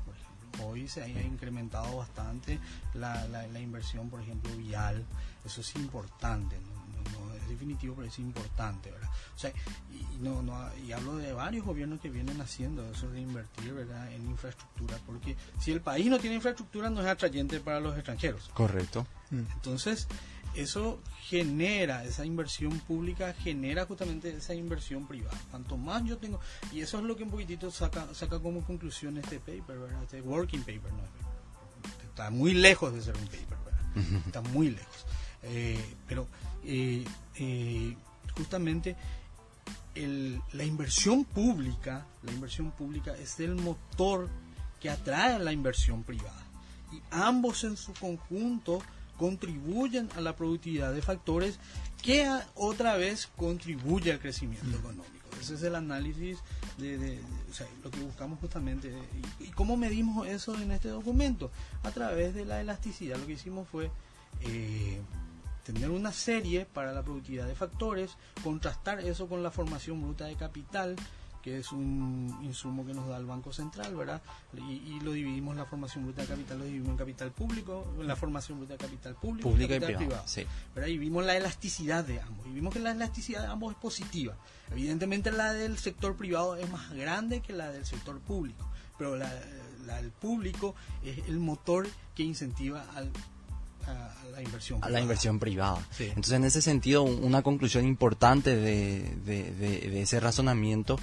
Hoy 0.62 0.88
se 0.88 1.04
ha 1.04 1.08
incrementado 1.08 1.96
bastante 1.96 2.58
la, 2.92 3.26
la, 3.28 3.46
la 3.46 3.60
inversión, 3.60 4.10
por 4.10 4.20
ejemplo, 4.20 4.54
vial. 4.58 5.02
Eso 5.42 5.62
es 5.62 5.74
importante. 5.76 6.58
¿no? 6.58 6.73
Definitivo, 7.48 7.94
pero 7.94 8.08
es 8.08 8.18
importante, 8.18 8.90
¿verdad? 8.90 9.08
O 9.34 9.38
sea, 9.38 9.52
y, 9.90 10.18
no, 10.18 10.42
no, 10.42 10.54
y 10.86 10.92
hablo 10.92 11.16
de 11.16 11.32
varios 11.32 11.64
gobiernos 11.64 12.00
que 12.00 12.10
vienen 12.10 12.40
haciendo 12.40 12.88
eso 12.90 13.08
de 13.10 13.20
invertir, 13.20 13.72
¿verdad?, 13.72 14.12
en 14.12 14.26
infraestructura, 14.28 14.98
porque 15.06 15.36
si 15.60 15.72
el 15.72 15.80
país 15.80 16.06
no 16.06 16.18
tiene 16.18 16.36
infraestructura, 16.36 16.90
no 16.90 17.00
es 17.00 17.06
atrayente 17.06 17.60
para 17.60 17.80
los 17.80 17.94
extranjeros. 17.94 18.50
Correcto. 18.54 19.06
Mm. 19.30 19.42
Entonces, 19.54 20.08
eso 20.54 21.00
genera, 21.22 22.04
esa 22.04 22.24
inversión 22.24 22.78
pública 22.80 23.34
genera 23.34 23.86
justamente 23.86 24.30
esa 24.36 24.54
inversión 24.54 25.06
privada. 25.06 25.36
Cuanto 25.50 25.76
más 25.76 26.04
yo 26.04 26.18
tengo, 26.18 26.40
y 26.72 26.80
eso 26.80 26.98
es 26.98 27.04
lo 27.04 27.16
que 27.16 27.24
un 27.24 27.30
poquitito 27.30 27.70
saca, 27.70 28.06
saca 28.14 28.38
como 28.38 28.64
conclusión 28.64 29.16
este 29.18 29.40
paper, 29.40 29.78
¿verdad? 29.78 30.02
Este 30.04 30.20
working 30.20 30.60
paper, 30.60 30.92
¿no? 30.92 31.02
Está 32.08 32.30
muy 32.30 32.54
lejos 32.54 32.94
de 32.94 33.02
ser 33.02 33.16
un 33.16 33.26
paper, 33.26 33.58
¿verdad? 33.64 34.20
Está 34.26 34.40
muy 34.42 34.70
lejos. 34.70 35.06
Eh, 35.46 35.78
pero 36.08 36.26
eh, 36.64 37.04
eh, 37.36 37.96
justamente 38.36 38.96
la 40.52 40.64
inversión 40.64 41.24
pública, 41.24 42.04
la 42.24 42.32
inversión 42.32 42.72
pública 42.72 43.14
es 43.16 43.38
el 43.38 43.54
motor 43.54 44.28
que 44.80 44.90
atrae 44.90 45.34
a 45.34 45.38
la 45.38 45.52
inversión 45.52 46.02
privada. 46.02 46.42
Y 46.92 47.00
ambos 47.10 47.64
en 47.64 47.76
su 47.76 47.92
conjunto 47.94 48.80
contribuyen 49.16 50.08
a 50.16 50.20
la 50.20 50.34
productividad 50.34 50.92
de 50.92 51.00
factores 51.00 51.58
que 52.02 52.28
otra 52.54 52.96
vez 52.96 53.28
contribuye 53.36 54.12
al 54.12 54.18
crecimiento 54.18 54.66
mm. 54.66 54.74
económico. 54.74 55.14
Ese 55.40 55.54
es 55.54 55.62
el 55.62 55.74
análisis 55.74 56.38
de, 56.78 57.20
lo 57.82 57.90
que 57.90 58.00
buscamos 58.00 58.38
justamente. 58.40 58.92
¿Y, 59.40 59.48
cómo 59.48 59.76
medimos 59.76 60.26
eso 60.26 60.58
en 60.60 60.72
este 60.72 60.88
documento? 60.88 61.50
A 61.82 61.90
través 61.90 62.34
de 62.34 62.44
la 62.44 62.60
elasticidad. 62.60 63.16
Lo 63.18 63.26
que 63.26 63.34
hicimos 63.34 63.68
fue 63.68 63.90
eh, 64.40 65.00
tener 65.64 65.90
una 65.90 66.12
serie 66.12 66.66
para 66.66 66.92
la 66.92 67.02
productividad 67.02 67.46
de 67.46 67.54
factores, 67.54 68.16
contrastar 68.42 69.00
eso 69.00 69.26
con 69.26 69.42
la 69.42 69.50
formación 69.50 70.00
bruta 70.00 70.26
de 70.26 70.36
capital, 70.36 70.94
que 71.42 71.58
es 71.58 71.72
un 71.72 72.38
insumo 72.42 72.86
que 72.86 72.94
nos 72.94 73.06
da 73.06 73.18
el 73.18 73.26
Banco 73.26 73.52
Central, 73.52 73.94
¿verdad? 73.94 74.22
Y, 74.54 74.98
lo 75.00 75.12
dividimos, 75.12 75.56
la 75.56 75.66
formación 75.66 76.04
bruta 76.04 76.22
de 76.22 76.28
capital 76.28 76.58
lo 76.58 76.64
dividimos 76.64 76.92
en 76.92 76.96
capital 76.96 77.32
público, 77.32 77.94
en 77.98 78.06
la 78.06 78.16
formación 78.16 78.58
bruta 78.58 78.74
de 78.74 78.78
capital 78.78 79.14
público 79.14 79.50
y 79.50 79.68
capital 79.68 79.96
privado. 79.96 80.24
Y 80.86 80.96
vimos 80.96 81.24
la 81.24 81.36
elasticidad 81.36 82.04
de 82.04 82.20
ambos, 82.20 82.46
y 82.46 82.50
vimos 82.50 82.72
que 82.72 82.80
la 82.80 82.92
elasticidad 82.92 83.42
de 83.42 83.48
ambos 83.48 83.74
es 83.74 83.78
positiva. 83.78 84.36
Evidentemente 84.70 85.32
la 85.32 85.52
del 85.52 85.76
sector 85.76 86.16
privado 86.16 86.56
es 86.56 86.70
más 86.70 86.90
grande 86.92 87.40
que 87.40 87.52
la 87.52 87.70
del 87.70 87.84
sector 87.84 88.20
público, 88.20 88.66
pero 88.96 89.16
la, 89.16 89.30
la 89.86 89.96
del 89.96 90.12
público 90.12 90.74
es 91.02 91.26
el 91.28 91.38
motor 91.40 91.86
que 92.14 92.22
incentiva 92.22 92.86
al 92.94 93.10
a, 93.86 94.14
la 94.32 94.42
inversión 94.42 94.80
privada. 94.80 94.86
A 94.86 94.90
la 94.90 95.00
inversión 95.00 95.38
privada. 95.38 95.88
Entonces, 95.98 96.32
en 96.32 96.44
ese 96.44 96.62
sentido, 96.62 97.02
una 97.02 97.42
conclusión 97.42 97.86
importante 97.86 98.56
de, 98.56 99.14
de, 99.24 100.02
ese 100.02 100.20
razonamiento 100.20 100.98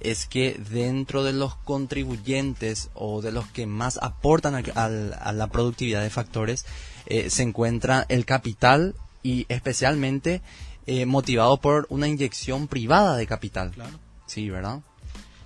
es 0.00 0.26
que 0.26 0.60
dentro 0.70 1.24
de 1.24 1.32
los 1.32 1.56
contribuyentes 1.56 2.90
o 2.94 3.22
de 3.22 3.32
los 3.32 3.46
que 3.48 3.66
más 3.66 3.98
aportan 4.02 4.54
a, 4.74 5.32
la 5.32 5.46
productividad 5.48 6.02
de 6.02 6.10
factores 6.10 6.66
eh, 7.06 7.30
se 7.30 7.42
encuentra 7.42 8.04
el 8.08 8.24
capital 8.24 8.94
y 9.22 9.46
especialmente 9.48 10.42
eh, 10.86 11.06
motivado 11.06 11.56
por 11.56 11.86
una 11.88 12.08
inyección 12.08 12.68
privada 12.68 13.16
de 13.16 13.26
capital. 13.26 13.72
Claro. 13.72 13.98
Sí, 14.26 14.50
¿verdad? 14.50 14.80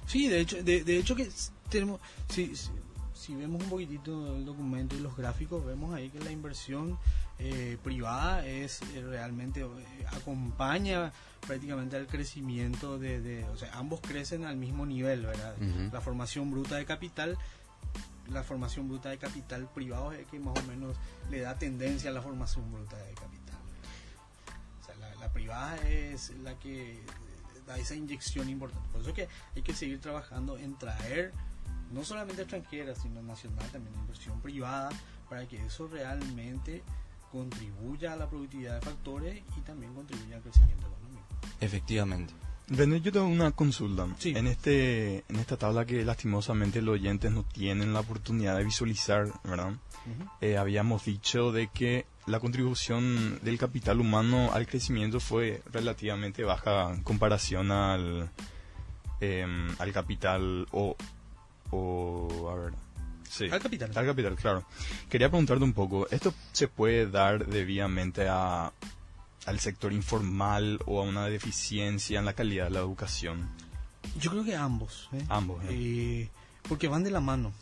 Sí, 0.06 0.28
de 0.28 0.40
hecho, 0.40 0.62
de, 0.62 0.82
de 0.82 0.98
hecho 0.98 1.14
que 1.14 1.28
tenemos, 1.70 2.00
sí, 2.28 2.52
si 3.20 3.34
vemos 3.34 3.62
un 3.62 3.68
poquitito 3.68 4.34
el 4.34 4.46
documento 4.46 4.96
y 4.96 5.00
los 5.00 5.14
gráficos, 5.14 5.64
vemos 5.64 5.94
ahí 5.94 6.08
que 6.08 6.20
la 6.20 6.32
inversión 6.32 6.98
eh, 7.38 7.76
privada 7.84 8.46
es 8.46 8.80
eh, 8.94 9.02
realmente 9.06 9.60
eh, 9.60 10.06
acompaña 10.16 11.12
prácticamente 11.46 11.96
al 11.96 12.06
crecimiento 12.06 12.98
de, 12.98 13.44
o 13.52 13.56
sea, 13.58 13.72
ambos 13.74 14.00
crecen 14.00 14.44
al 14.44 14.56
mismo 14.56 14.86
nivel, 14.86 15.26
¿verdad? 15.26 15.54
La 15.92 16.00
formación 16.00 16.50
bruta 16.50 16.76
de 16.76 16.86
capital, 16.86 17.36
la 18.30 18.42
formación 18.42 18.88
bruta 18.88 19.10
de 19.10 19.18
capital 19.18 19.68
privado 19.74 20.12
es 20.12 20.26
que 20.26 20.38
más 20.38 20.58
o 20.58 20.62
menos 20.62 20.96
le 21.30 21.40
da 21.40 21.58
tendencia 21.58 22.10
a 22.10 22.14
la 22.14 22.22
formación 22.22 22.72
bruta 22.72 22.96
de 22.96 23.12
capital. 23.14 23.58
O 24.80 24.84
sea, 24.86 24.94
la, 24.96 25.14
la 25.16 25.30
privada 25.30 25.76
es 25.88 26.30
la 26.42 26.58
que 26.58 27.02
da 27.66 27.78
esa 27.78 27.94
inyección 27.94 28.48
importante. 28.48 28.88
Por 28.90 29.02
eso 29.02 29.12
que 29.12 29.28
hay 29.54 29.62
que 29.62 29.74
seguir 29.74 30.00
trabajando 30.00 30.56
en 30.56 30.78
traer 30.78 31.32
no 31.90 32.04
solamente 32.04 32.42
extranjera, 32.42 32.94
sino 32.94 33.22
nacional, 33.22 33.68
también 33.70 33.94
inversión 33.98 34.40
privada, 34.40 34.90
para 35.28 35.46
que 35.46 35.64
eso 35.64 35.88
realmente 35.88 36.82
contribuya 37.30 38.12
a 38.12 38.16
la 38.16 38.28
productividad 38.28 38.76
de 38.76 38.80
factores 38.80 39.42
y 39.56 39.60
también 39.60 39.94
contribuya 39.94 40.36
al 40.36 40.42
crecimiento 40.42 40.86
económico. 40.86 41.26
Efectivamente. 41.60 42.34
René, 42.68 43.00
yo 43.00 43.10
tengo 43.10 43.26
una 43.26 43.50
consulta. 43.50 44.06
En, 44.24 44.46
este, 44.46 45.24
en 45.28 45.36
esta 45.36 45.56
tabla 45.56 45.84
que 45.84 46.04
lastimosamente 46.04 46.80
los 46.80 46.94
oyentes 46.94 47.32
no 47.32 47.42
tienen 47.42 47.92
la 47.92 48.00
oportunidad 48.00 48.56
de 48.56 48.64
visualizar, 48.64 49.26
¿verdad? 49.42 49.72
Eh, 50.40 50.56
habíamos 50.56 51.04
dicho 51.04 51.50
de 51.50 51.68
que 51.68 52.06
la 52.26 52.38
contribución 52.38 53.40
del 53.42 53.58
capital 53.58 54.00
humano 54.00 54.52
al 54.52 54.68
crecimiento 54.68 55.18
fue 55.18 55.62
relativamente 55.72 56.44
baja 56.44 56.92
en 56.94 57.02
comparación 57.02 57.72
al, 57.72 58.30
em, 59.20 59.68
al 59.78 59.92
capital 59.92 60.66
o 60.70 60.96
o 61.70 62.50
a 62.50 62.54
ver 62.54 62.72
sí. 63.28 63.48
Al 63.50 63.60
capital. 63.60 63.90
Al 63.94 64.06
capital 64.06 64.36
claro. 64.36 64.64
Quería 65.08 65.28
preguntarte 65.28 65.64
un 65.64 65.72
poco 65.72 66.08
esto 66.10 66.34
se 66.52 66.68
puede 66.68 67.10
dar 67.10 67.46
debidamente 67.46 68.28
a 68.28 68.72
al 69.46 69.58
sector 69.58 69.92
informal 69.92 70.80
o 70.86 71.00
a 71.00 71.02
una 71.02 71.26
deficiencia 71.26 72.18
en 72.18 72.26
la 72.26 72.34
calidad 72.34 72.64
de 72.64 72.70
la 72.70 72.80
educación 72.80 73.48
yo 74.18 74.30
creo 74.30 74.44
que 74.44 74.54
ambos 74.54 75.08
¿eh? 75.12 75.24
ambos 75.28 75.62
¿eh? 75.64 75.68
Eh, 75.70 76.30
porque 76.68 76.88
van 76.88 77.02
de 77.02 77.10
la 77.10 77.20
mano. 77.20 77.52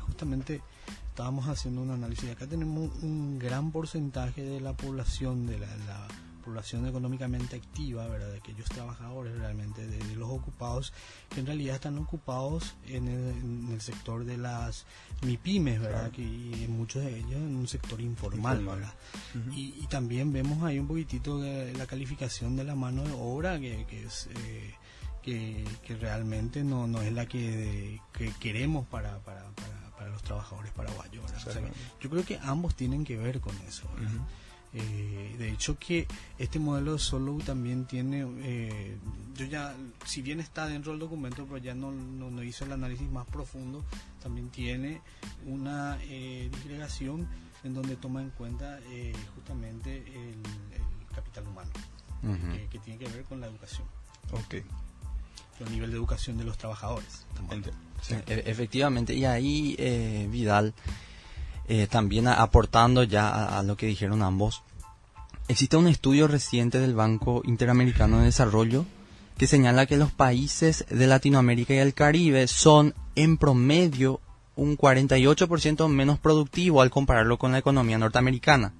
Justamente 0.00 0.62
estábamos 1.10 1.46
haciendo 1.46 1.82
un 1.82 1.90
análisis. 1.90 2.30
Acá 2.30 2.46
tenemos 2.46 2.90
un 3.02 3.38
gran 3.38 3.70
porcentaje 3.70 4.42
de 4.42 4.60
la 4.60 4.72
población 4.72 5.46
de 5.46 5.58
la, 5.58 5.66
población 6.42 6.86
económicamente 6.86 7.56
activa, 7.56 8.06
¿verdad? 8.06 8.30
de 8.30 8.38
aquellos 8.38 8.68
trabajadores 8.68 9.38
realmente, 9.38 9.86
de, 9.86 10.16
los 10.16 10.28
ocupados, 10.28 10.92
que 11.30 11.40
en 11.40 11.46
realidad 11.46 11.76
están 11.76 11.98
ocupados 11.98 12.74
en 12.86 13.08
el, 13.08 13.80
sector 13.80 14.24
de 14.24 14.36
las 14.36 14.86
MIPIMES, 15.22 15.80
¿verdad? 15.80 16.10
Que, 16.10 16.22
y 16.22 16.66
muchos 16.68 17.02
de 17.02 17.18
ellos 17.18 17.32
en 17.32 17.56
un 17.56 17.66
sector 17.66 18.00
informal, 18.00 18.64
¿verdad? 18.64 18.92
y, 19.52 19.86
también 19.86 20.32
vemos 20.32 20.62
ahí 20.62 20.78
un 20.78 20.86
poquitito 20.86 21.38
de 21.38 21.72
la 21.74 21.86
calificación 21.86 22.56
de 22.56 22.64
la 22.64 22.74
mano 22.74 23.04
de 23.04 23.12
obra, 23.12 23.58
que, 23.58 24.04
es... 24.04 24.28
Eh, 24.34 24.74
que, 25.22 25.64
realmente 26.00 26.64
no, 26.64 26.86
no 26.86 27.00
es 27.00 27.12
la 27.12 27.26
que, 27.26 28.00
queremos 28.40 28.86
para, 28.86 29.18
para, 29.20 29.44
para, 29.52 30.10
los 30.10 30.22
trabajadores 30.22 30.72
paraguayos. 30.72 31.24
yo 32.00 32.10
creo 32.10 32.24
que 32.24 32.38
ambos 32.42 32.74
tienen 32.74 33.04
que 33.04 33.16
ver 33.16 33.40
con 33.40 33.56
eso. 33.68 33.88
Eh, 34.74 35.34
de 35.38 35.50
hecho 35.50 35.78
que 35.78 36.06
este 36.38 36.58
modelo 36.58 36.94
de 36.94 36.98
solo 36.98 37.36
también 37.44 37.84
tiene, 37.84 38.26
eh, 38.38 38.96
yo 39.34 39.44
ya, 39.44 39.74
si 40.06 40.22
bien 40.22 40.40
está 40.40 40.66
dentro 40.66 40.92
del 40.92 41.00
documento, 41.00 41.44
pero 41.44 41.58
ya 41.58 41.74
no, 41.74 41.92
no, 41.92 42.42
hizo 42.42 42.64
el 42.64 42.72
análisis 42.72 43.10
más 43.10 43.26
profundo, 43.26 43.84
también 44.22 44.48
tiene 44.48 45.00
una 45.46 45.98
eh, 46.04 46.48
disgregación 46.52 47.28
en 47.64 47.74
donde 47.74 47.96
toma 47.96 48.22
en 48.22 48.30
cuenta 48.30 48.78
eh, 48.90 49.12
justamente 49.34 49.98
el, 49.98 50.36
capital 51.14 51.46
humano, 51.46 51.70
que, 52.70 52.78
tiene 52.78 52.98
que 52.98 53.06
ver 53.10 53.24
con 53.24 53.38
la 53.38 53.46
educación. 53.46 53.86
Ok. 54.30 54.54
El 55.60 55.70
nivel 55.70 55.90
de 55.90 55.96
educación 55.98 56.38
de 56.38 56.44
los 56.44 56.56
trabajadores. 56.56 57.26
E, 58.08 58.42
efectivamente, 58.46 59.14
y 59.14 59.26
ahí 59.26 59.76
Vidal 60.30 60.72
eh, 61.68 61.86
también 61.86 62.28
aportando 62.28 63.02
ya 63.04 63.58
a, 63.58 63.62
lo 63.62 63.76
que 63.76 63.86
dijeron 63.86 64.22
ambos, 64.22 64.62
existe 65.48 65.76
un 65.76 65.88
estudio 65.88 66.28
reciente 66.28 66.78
del 66.80 66.94
Banco 66.94 67.42
Interamericano 67.44 68.18
de 68.18 68.24
Desarrollo 68.24 68.84
que 69.38 69.46
señala 69.46 69.86
que 69.86 69.96
los 69.96 70.12
países 70.12 70.84
de 70.88 71.06
Latinoamérica 71.06 71.74
y 71.74 71.78
el 71.78 71.94
Caribe 71.94 72.46
son 72.46 72.94
en 73.14 73.38
promedio 73.38 74.20
un 74.56 74.76
48% 74.76 75.88
menos 75.88 76.18
productivo 76.18 76.82
al 76.82 76.90
compararlo 76.90 77.38
con 77.38 77.52
la 77.52 77.58
economía 77.58 77.98
norteamericana. 77.98 78.74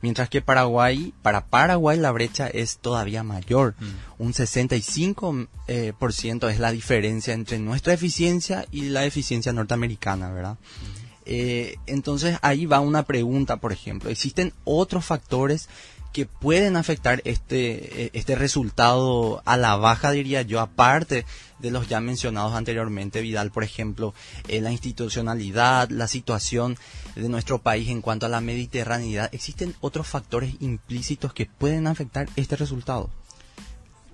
Mientras 0.00 0.28
que 0.28 0.42
Paraguay, 0.42 1.14
para 1.22 1.46
Paraguay 1.46 1.98
la 1.98 2.10
brecha 2.10 2.46
es 2.48 2.78
todavía 2.78 3.22
mayor. 3.22 3.74
Mm. 3.78 4.22
Un 4.22 4.32
65% 4.32 5.48
eh, 5.66 5.92
por 5.98 6.12
ciento 6.12 6.48
es 6.48 6.58
la 6.58 6.72
diferencia 6.72 7.32
entre 7.32 7.58
nuestra 7.58 7.94
eficiencia 7.94 8.66
y 8.70 8.90
la 8.90 9.06
eficiencia 9.06 9.52
norteamericana, 9.52 10.30
¿verdad? 10.30 10.54
Mm. 10.54 11.03
Eh, 11.26 11.76
entonces 11.86 12.38
ahí 12.42 12.66
va 12.66 12.80
una 12.80 13.04
pregunta, 13.04 13.56
por 13.56 13.72
ejemplo, 13.72 14.10
¿existen 14.10 14.52
otros 14.64 15.04
factores 15.04 15.68
que 16.14 16.26
pueden 16.26 16.76
afectar 16.76 17.20
este, 17.24 18.04
eh, 18.04 18.10
este 18.12 18.36
resultado 18.36 19.42
a 19.44 19.56
la 19.56 19.74
baja, 19.74 20.12
diría 20.12 20.42
yo, 20.42 20.60
aparte 20.60 21.26
de 21.58 21.72
los 21.72 21.88
ya 21.88 22.00
mencionados 22.00 22.54
anteriormente, 22.54 23.20
Vidal, 23.20 23.50
por 23.50 23.64
ejemplo, 23.64 24.14
eh, 24.46 24.60
la 24.60 24.70
institucionalidad, 24.70 25.90
la 25.90 26.06
situación 26.06 26.78
de 27.16 27.28
nuestro 27.28 27.58
país 27.58 27.88
en 27.88 28.00
cuanto 28.00 28.26
a 28.26 28.28
la 28.28 28.40
mediterraneidad, 28.40 29.28
¿existen 29.34 29.74
otros 29.80 30.06
factores 30.06 30.54
implícitos 30.60 31.34
que 31.34 31.46
pueden 31.46 31.88
afectar 31.88 32.28
este 32.36 32.54
resultado? 32.54 33.10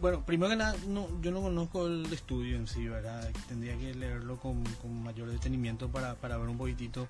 Bueno, 0.01 0.25
primero 0.25 0.49
que 0.49 0.57
nada, 0.57 0.75
no, 0.89 1.09
yo 1.21 1.31
no 1.31 1.43
conozco 1.43 1.87
el 1.87 2.11
estudio 2.11 2.57
en 2.57 2.67
sí, 2.67 2.89
¿verdad? 2.89 3.31
Tendría 3.49 3.77
que 3.77 3.95
leerlo 3.95 4.39
con, 4.39 4.65
mayor 5.03 5.29
detenimiento 5.29 5.91
para, 5.91 6.15
para 6.15 6.39
ver 6.39 6.49
un 6.49 6.57
poquitito. 6.57 7.07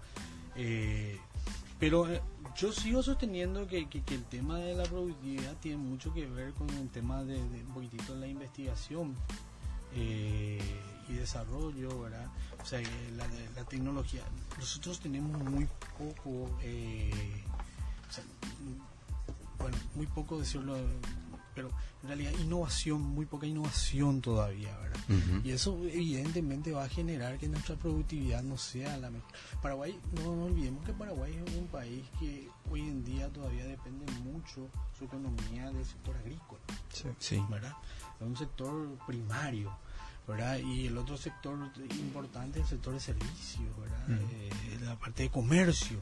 Eh, 0.57 1.17
pero 1.79 2.13
eh, 2.13 2.21
yo 2.57 2.73
sigo 2.73 3.01
sosteniendo 3.05 3.69
que, 3.69 3.89
que, 3.89 4.03
el 4.13 4.25
tema 4.25 4.59
de 4.59 4.75
la 4.75 4.83
productividad 4.83 5.57
tiene 5.59 5.77
mucho 5.77 6.13
que 6.13 6.27
ver 6.27 6.53
con 6.55 6.69
el 6.71 6.89
tema 6.89 7.23
de, 7.23 7.37
un 7.37 7.73
poquitito 7.73 8.15
de 8.15 8.21
la 8.21 8.27
investigación 8.27 9.15
eh, 9.95 10.61
y 11.09 11.13
desarrollo, 11.13 12.01
¿verdad? 12.01 12.27
O 12.61 12.67
sea, 12.67 12.81
la, 13.17 13.25
la 13.55 13.65
tecnología. 13.69 14.23
Nosotros 14.59 14.99
tenemos 14.99 15.41
muy 15.45 15.69
poco, 15.97 16.31
o 16.31 16.59
sea, 18.11 18.25
bueno, 19.61 19.77
muy 19.95 20.07
poco 20.07 20.41
decirlo 20.41 20.77
pero 21.61 21.71
en 22.03 22.09
realidad 22.09 22.33
innovación, 22.41 23.03
muy 23.03 23.27
poca 23.27 23.47
innovación 23.47 24.23
todavía, 24.23 24.75
¿verdad? 24.79 25.01
Y 25.45 25.51
eso 25.51 25.79
evidentemente 25.85 26.73
va 26.73 26.85
a 26.85 26.89
generar 26.89 27.37
que 27.37 27.49
nuestra 27.49 27.77
productividad 27.77 28.43
no 28.43 28.57
sea 28.57 28.97
la 28.97 29.11
mejor. 29.11 29.31
Paraguay, 29.61 29.99
no, 30.13 30.45
olvidemos 30.45 30.83
que 30.87 30.95
Paraguay 30.95 31.39
es 31.47 31.55
un 31.55 31.67
país 31.67 32.03
que 32.19 32.49
hoy 32.71 32.81
en 32.81 33.05
día 33.05 33.29
todavía 33.29 33.67
depende 33.67 34.11
mucho 34.25 34.69
su 34.99 35.05
economía 35.05 35.71
del 35.71 35.85
sector 35.85 36.17
agrícola, 36.17 36.61
sí, 37.19 37.45
¿verdad? 37.51 37.75
Es 38.19 38.27
un 38.27 38.37
sector 38.37 38.99
primario. 39.07 39.71
¿verdad? 40.29 40.59
Y 40.59 40.87
el 40.87 40.97
otro 40.97 41.17
sector 41.17 41.59
importante 41.99 42.61
es 42.61 42.67
el 42.67 42.71
sector 42.71 42.95
de 42.95 43.01
servicios, 43.01 43.69
¿verdad? 43.77 44.21
Eh, 44.31 44.79
la 44.81 44.97
parte 44.97 45.25
de 45.25 45.29
comercio 45.29 46.01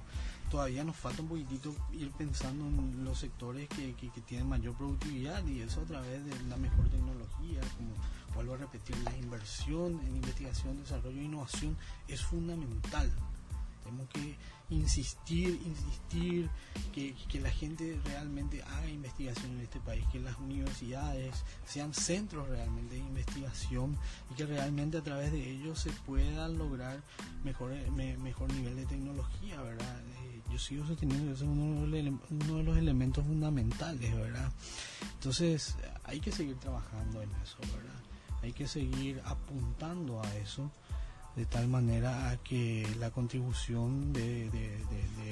todavía 0.50 0.84
nos 0.84 0.96
falta 0.96 1.22
un 1.22 1.28
poquitito 1.28 1.74
ir 1.92 2.10
pensando 2.12 2.66
en 2.66 3.04
los 3.04 3.18
sectores 3.18 3.68
que, 3.68 3.94
que, 3.94 4.20
tienen 4.22 4.48
mayor 4.48 4.74
productividad 4.74 5.44
y 5.46 5.60
eso 5.60 5.80
a 5.80 5.84
través 5.84 6.24
de 6.24 6.42
la 6.48 6.56
mejor 6.56 6.88
tecnología, 6.88 7.60
como 7.76 7.94
vuelvo 8.34 8.54
a 8.54 8.58
repetir, 8.58 8.96
la 9.04 9.16
inversión 9.16 10.00
en 10.06 10.16
investigación, 10.16 10.78
desarrollo 10.80 11.20
e 11.20 11.24
innovación 11.24 11.76
es 12.06 12.22
fundamental. 12.22 13.10
Tenemos 13.84 14.08
que 14.10 14.36
insistir, 14.70 15.60
insistir, 15.64 16.50
que, 16.92 17.14
que, 17.28 17.40
la 17.40 17.50
gente 17.50 17.98
realmente 18.04 18.62
haga 18.62 18.88
investigación 18.88 19.52
en 19.52 19.60
este 19.62 19.80
país, 19.80 20.04
que 20.12 20.20
las 20.20 20.36
universidades 20.38 21.34
sean 21.66 21.94
centros 21.94 22.48
realmente 22.48 22.96
de 22.96 23.00
investigación 23.00 23.96
y 24.30 24.34
que 24.34 24.44
realmente 24.44 24.98
a 24.98 25.02
través 25.02 25.32
de 25.32 25.50
ellos 25.50 25.78
se 25.80 25.90
pueda 25.90 26.48
lograr 26.48 27.02
mejor, 27.44 27.72
mejor 27.92 28.52
nivel 28.52 28.76
de 28.76 28.86
tecnología, 28.86 29.62
¿verdad? 29.62 30.02
Sigo 30.58 30.86
sosteniendo 30.86 31.32
es 31.32 31.40
uno 31.42 31.86
de, 31.86 32.62
los 32.62 32.76
elementos 32.76 33.24
fundamentales, 33.24 34.14
¿verdad? 34.14 34.50
Entonces, 35.14 35.76
hay 36.04 36.20
que 36.20 36.32
seguir 36.32 36.56
trabajando 36.56 37.22
en 37.22 37.30
eso, 37.42 37.58
¿verdad? 37.60 37.94
Hay 38.42 38.52
que 38.52 38.66
seguir 38.66 39.20
apuntando 39.24 40.22
a 40.22 40.36
eso 40.36 40.70
de 41.36 41.46
tal 41.46 41.68
manera 41.68 42.30
a 42.30 42.36
que 42.38 42.86
la 42.98 43.10
contribución 43.10 44.12
de, 44.12 44.50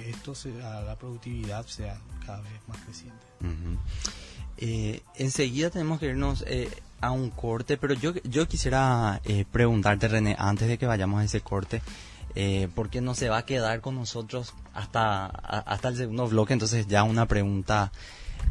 esto 0.07 0.35
a 0.63 0.83
la 0.83 0.97
productividad 0.97 1.67
sea 1.67 2.01
cada 2.25 2.41
vez 2.43 2.53
más 2.69 2.79
creciente. 2.79 3.27
Eh, 4.59 5.03
enseguida 5.17 5.71
tenemos 5.71 5.99
que 5.99 6.07
irnos 6.07 6.45
eh, 6.47 6.71
a 7.01 7.11
un 7.11 7.31
corte, 7.31 7.77
pero 7.77 7.95
yo, 7.95 8.15
yo 8.23 8.47
quisiera 8.47 9.21
eh, 9.25 9.45
preguntarte, 9.51 10.09
René, 10.09 10.37
antes 10.39 10.69
de 10.69 10.79
que 10.79 10.87
vayamos 10.87 11.21
a 11.21 11.25
ese 11.25 11.41
corte, 11.41 11.83
eh, 12.39 12.69
porque 12.75 13.01
no 13.01 13.15
se 13.15 13.31
va 13.31 13.39
a 13.39 13.47
quedar 13.47 13.81
con 13.81 13.95
nosotros 13.95 14.53
hasta, 14.75 15.25
hasta 15.27 15.89
el 15.89 15.97
segundo 15.97 16.29
bloque. 16.29 16.53
Entonces 16.53 16.87
ya 16.87 17.03
una 17.03 17.27
pregunta 17.27 17.91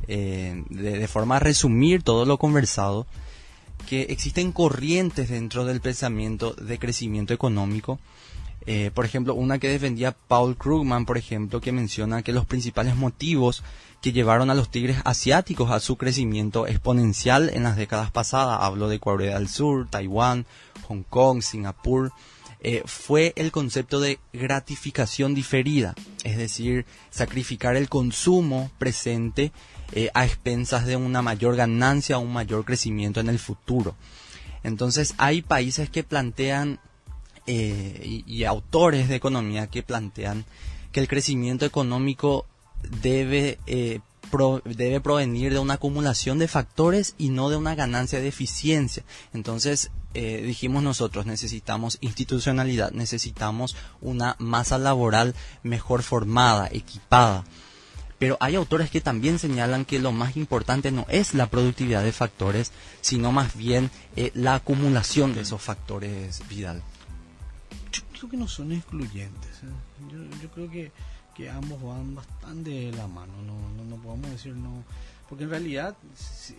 eh, 0.07 0.63
de, 0.69 1.07
forma 1.07 1.37
a 1.37 1.39
resumir 1.39 2.01
todo 2.01 2.25
lo 2.25 2.39
conversado, 2.39 3.05
que 3.87 4.07
existen 4.09 4.51
corrientes 4.51 5.29
dentro 5.29 5.65
del 5.65 5.81
pensamiento 5.81 6.53
de 6.53 6.79
crecimiento 6.79 7.35
económico. 7.35 7.99
Eh, 8.65 8.89
por 8.91 9.05
ejemplo, 9.05 9.35
una 9.35 9.59
que 9.59 9.69
defendía 9.69 10.15
Paul 10.27 10.57
Krugman, 10.57 11.05
por 11.05 11.19
ejemplo, 11.19 11.61
que 11.61 11.71
menciona 11.71 12.23
que 12.23 12.33
los 12.33 12.47
principales 12.47 12.95
motivos 12.95 13.61
que 14.01 14.11
llevaron 14.11 14.49
a 14.49 14.55
los 14.55 14.69
tigres 14.69 14.97
asiáticos 15.05 15.69
a 15.69 15.79
su 15.79 15.97
crecimiento 15.97 16.65
exponencial 16.65 17.51
en 17.53 17.61
las 17.61 17.77
décadas 17.77 18.09
pasadas, 18.09 18.59
hablo 18.61 18.89
de 18.89 18.99
Corea 18.99 19.37
del 19.37 19.47
Sur, 19.47 19.87
Taiwán, 19.87 20.47
Hong 20.87 21.03
Kong, 21.03 21.43
Singapur, 21.43 22.11
eh, 22.67 22.81
fue 22.87 23.31
el 23.35 23.51
concepto 23.51 23.99
de 23.99 24.17
gratificación 24.33 25.35
diferida, 25.35 25.93
es 26.23 26.35
decir, 26.35 26.87
sacrificar 27.11 27.75
el 27.75 27.89
consumo 27.89 28.71
presente 28.79 29.51
eh, 29.91 30.09
a 30.15 30.25
expensas 30.25 30.87
de 30.87 30.95
una 30.95 31.21
mayor 31.21 31.55
ganancia 31.55 32.17
o 32.17 32.21
un 32.21 32.33
mayor 32.33 32.65
crecimiento 32.65 33.19
en 33.19 33.29
el 33.29 33.37
futuro. 33.37 33.93
Entonces 34.63 35.13
hay 35.19 35.43
países 35.43 35.91
que 35.91 36.03
plantean 36.03 36.79
eh, 37.45 38.23
y, 38.25 38.43
autores 38.45 39.09
de 39.09 39.15
economía 39.17 39.67
que 39.67 39.83
plantean 39.83 40.43
que 40.91 41.01
el 41.01 41.07
crecimiento 41.07 41.67
económico 41.67 42.47
debe 43.03 43.59
debe 44.65 45.01
provenir 45.01 45.53
de 45.53 45.59
una 45.59 45.75
acumulación 45.75 46.39
de 46.39 46.47
factores 46.47 47.13
y 47.19 47.29
no 47.29 47.51
de 47.51 47.57
una 47.57 47.75
ganancia 47.75 48.19
de 48.19 48.27
eficiencia. 48.27 49.03
Entonces, 49.35 49.91
eh, 50.15 50.41
dijimos 50.41 50.81
nosotros, 50.81 51.25
necesitamos 51.25 51.97
institucionalidad, 51.99 52.91
necesitamos 52.91 53.75
una 53.99 54.37
masa 54.39 54.77
laboral 54.77 55.35
mejor 55.61 56.03
formada, 56.03 56.69
equipada. 56.71 57.43
Pero 58.17 58.37
hay 58.39 58.55
autores 58.55 58.89
que 58.89 59.01
también 59.01 59.39
señalan 59.39 59.83
que 59.83 59.99
lo 59.99 60.13
más 60.13 60.37
importante 60.37 60.89
no 60.89 61.05
es 61.09 61.33
la 61.33 61.47
productividad 61.47 62.01
de 62.01 62.13
factores, 62.13 62.71
sino 63.01 63.33
más 63.33 63.57
bien 63.57 63.91
eh, 64.15 64.31
la 64.35 64.55
acumulación 64.55 65.35
de 65.35 65.41
esos 65.41 65.61
factores, 65.61 66.41
Vidal. 66.47 66.81
Yo 67.91 68.01
creo 68.13 68.29
que 68.29 68.37
no 68.37 68.47
son 68.47 68.71
excluyentes. 68.71 69.51
¿eh? 69.63 70.39
Yo, 70.41 70.49
creo 70.51 70.71
que, 70.71 70.93
que 71.35 71.49
ambos 71.49 71.83
van 71.83 72.15
bastante 72.15 72.69
de 72.69 72.91
la 72.93 73.07
mano, 73.07 73.33
no, 73.45 73.53
no, 73.75 73.83
no 73.83 74.01
podemos 74.01 74.31
decir 74.31 74.55
no, 74.55 74.85
porque 75.29 75.45
en 75.45 75.49
realidad 75.49 75.97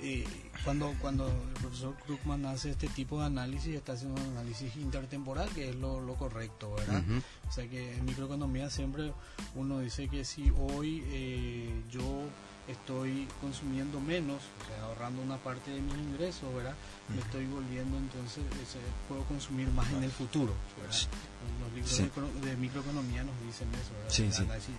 eh, 0.02 0.24
cuando, 0.64 0.94
cuando 1.00 1.28
el 1.28 1.60
profesor 1.60 1.94
Krugman 2.04 2.46
hace 2.46 2.70
este 2.70 2.88
tipo 2.88 3.20
de 3.20 3.26
análisis, 3.26 3.74
está 3.74 3.92
haciendo 3.92 4.20
un 4.20 4.28
análisis 4.36 4.74
intertemporal, 4.76 5.48
que 5.50 5.70
es 5.70 5.76
lo, 5.76 6.02
correcto, 6.16 6.74
¿verdad? 6.74 7.02
O 7.48 7.52
sea 7.52 7.68
que 7.68 7.94
en 7.94 8.04
microeconomía 8.04 8.70
siempre 8.70 9.12
uno 9.54 9.80
dice 9.80 10.08
que 10.08 10.24
si 10.24 10.50
hoy 10.50 11.04
eh, 11.08 11.82
yo 11.90 12.24
estoy 12.68 13.28
consumiendo 13.40 14.00
menos, 14.00 14.42
o 14.60 14.66
sea, 14.66 14.84
ahorrando 14.84 15.22
una 15.22 15.36
parte 15.36 15.70
de 15.70 15.80
mis 15.80 15.94
ingresos, 15.94 16.52
¿verdad? 16.54 16.74
Me 17.14 17.20
estoy 17.20 17.46
volviendo 17.46 17.96
entonces, 17.96 18.42
puedo 19.08 19.22
consumir 19.24 19.68
más 19.68 19.88
en 19.92 20.02
el 20.02 20.10
futuro, 20.10 20.52
¿verdad? 20.76 20.96
Los 21.60 21.72
libros 21.72 22.42
de, 22.42 22.56
microeconomía 22.56 23.22
nos 23.22 23.40
dicen 23.46 23.68
eso, 23.74 23.92
¿verdad? 23.94 24.60
Sí, 24.60 24.72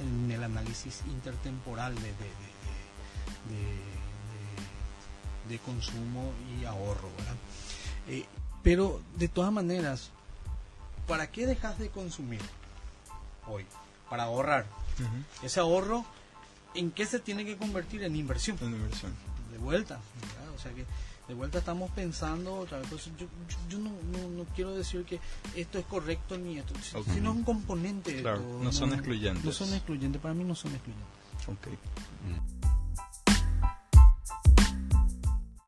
en, 0.00 0.30
el 0.30 0.42
análisis 0.42 1.02
intertemporal 1.06 1.94
de, 1.94 2.02
de, 2.02 2.47
de 5.48 5.58
consumo 5.60 6.32
y 6.60 6.64
ahorro, 6.64 7.08
¿verdad? 7.16 7.36
Eh, 8.08 8.26
pero 8.62 9.00
de 9.16 9.28
todas 9.28 9.52
maneras, 9.52 10.10
¿para 11.06 11.30
qué 11.30 11.46
dejas 11.46 11.78
de 11.78 11.88
consumir 11.88 12.40
hoy? 13.46 13.64
Para 14.10 14.24
ahorrar. 14.24 14.66
Ese 15.42 15.60
ahorro 15.60 16.04
¿en 16.74 16.90
qué 16.90 17.06
se 17.06 17.18
tiene 17.18 17.44
que 17.44 17.56
convertir? 17.56 18.02
En 18.02 18.16
inversión. 18.16 18.56
En 18.60 18.72
inversión. 18.72 19.12
De 19.52 19.58
vuelta. 19.58 20.00
O 20.54 20.58
sea 20.60 20.72
que 20.72 20.84
de 21.28 21.34
vuelta 21.34 21.58
estamos 21.58 21.90
pensando 21.90 22.54
otra 22.56 22.78
vez. 22.78 22.90
yo, 22.90 23.26
yo, 23.68 23.78
no, 23.78 23.90
no, 23.90 24.44
quiero 24.56 24.74
decir 24.74 25.04
que 25.04 25.20
esto 25.54 25.78
es 25.78 25.84
correcto 25.84 26.38
ni 26.38 26.58
esto, 26.58 26.74
sino 27.12 27.32
un 27.32 27.44
componente 27.44 28.22
claro, 28.22 28.42
No 28.62 28.72
son 28.72 28.94
excluyentes. 28.94 29.44
No 29.44 29.52
son 29.52 29.74
excluyentes, 29.74 30.20
para 30.22 30.34
mí 30.34 30.44
no 30.44 30.54
son 30.54 30.72
excluyentes. 30.72 31.06
Ok. 31.46 31.68
Mm. 31.68 32.77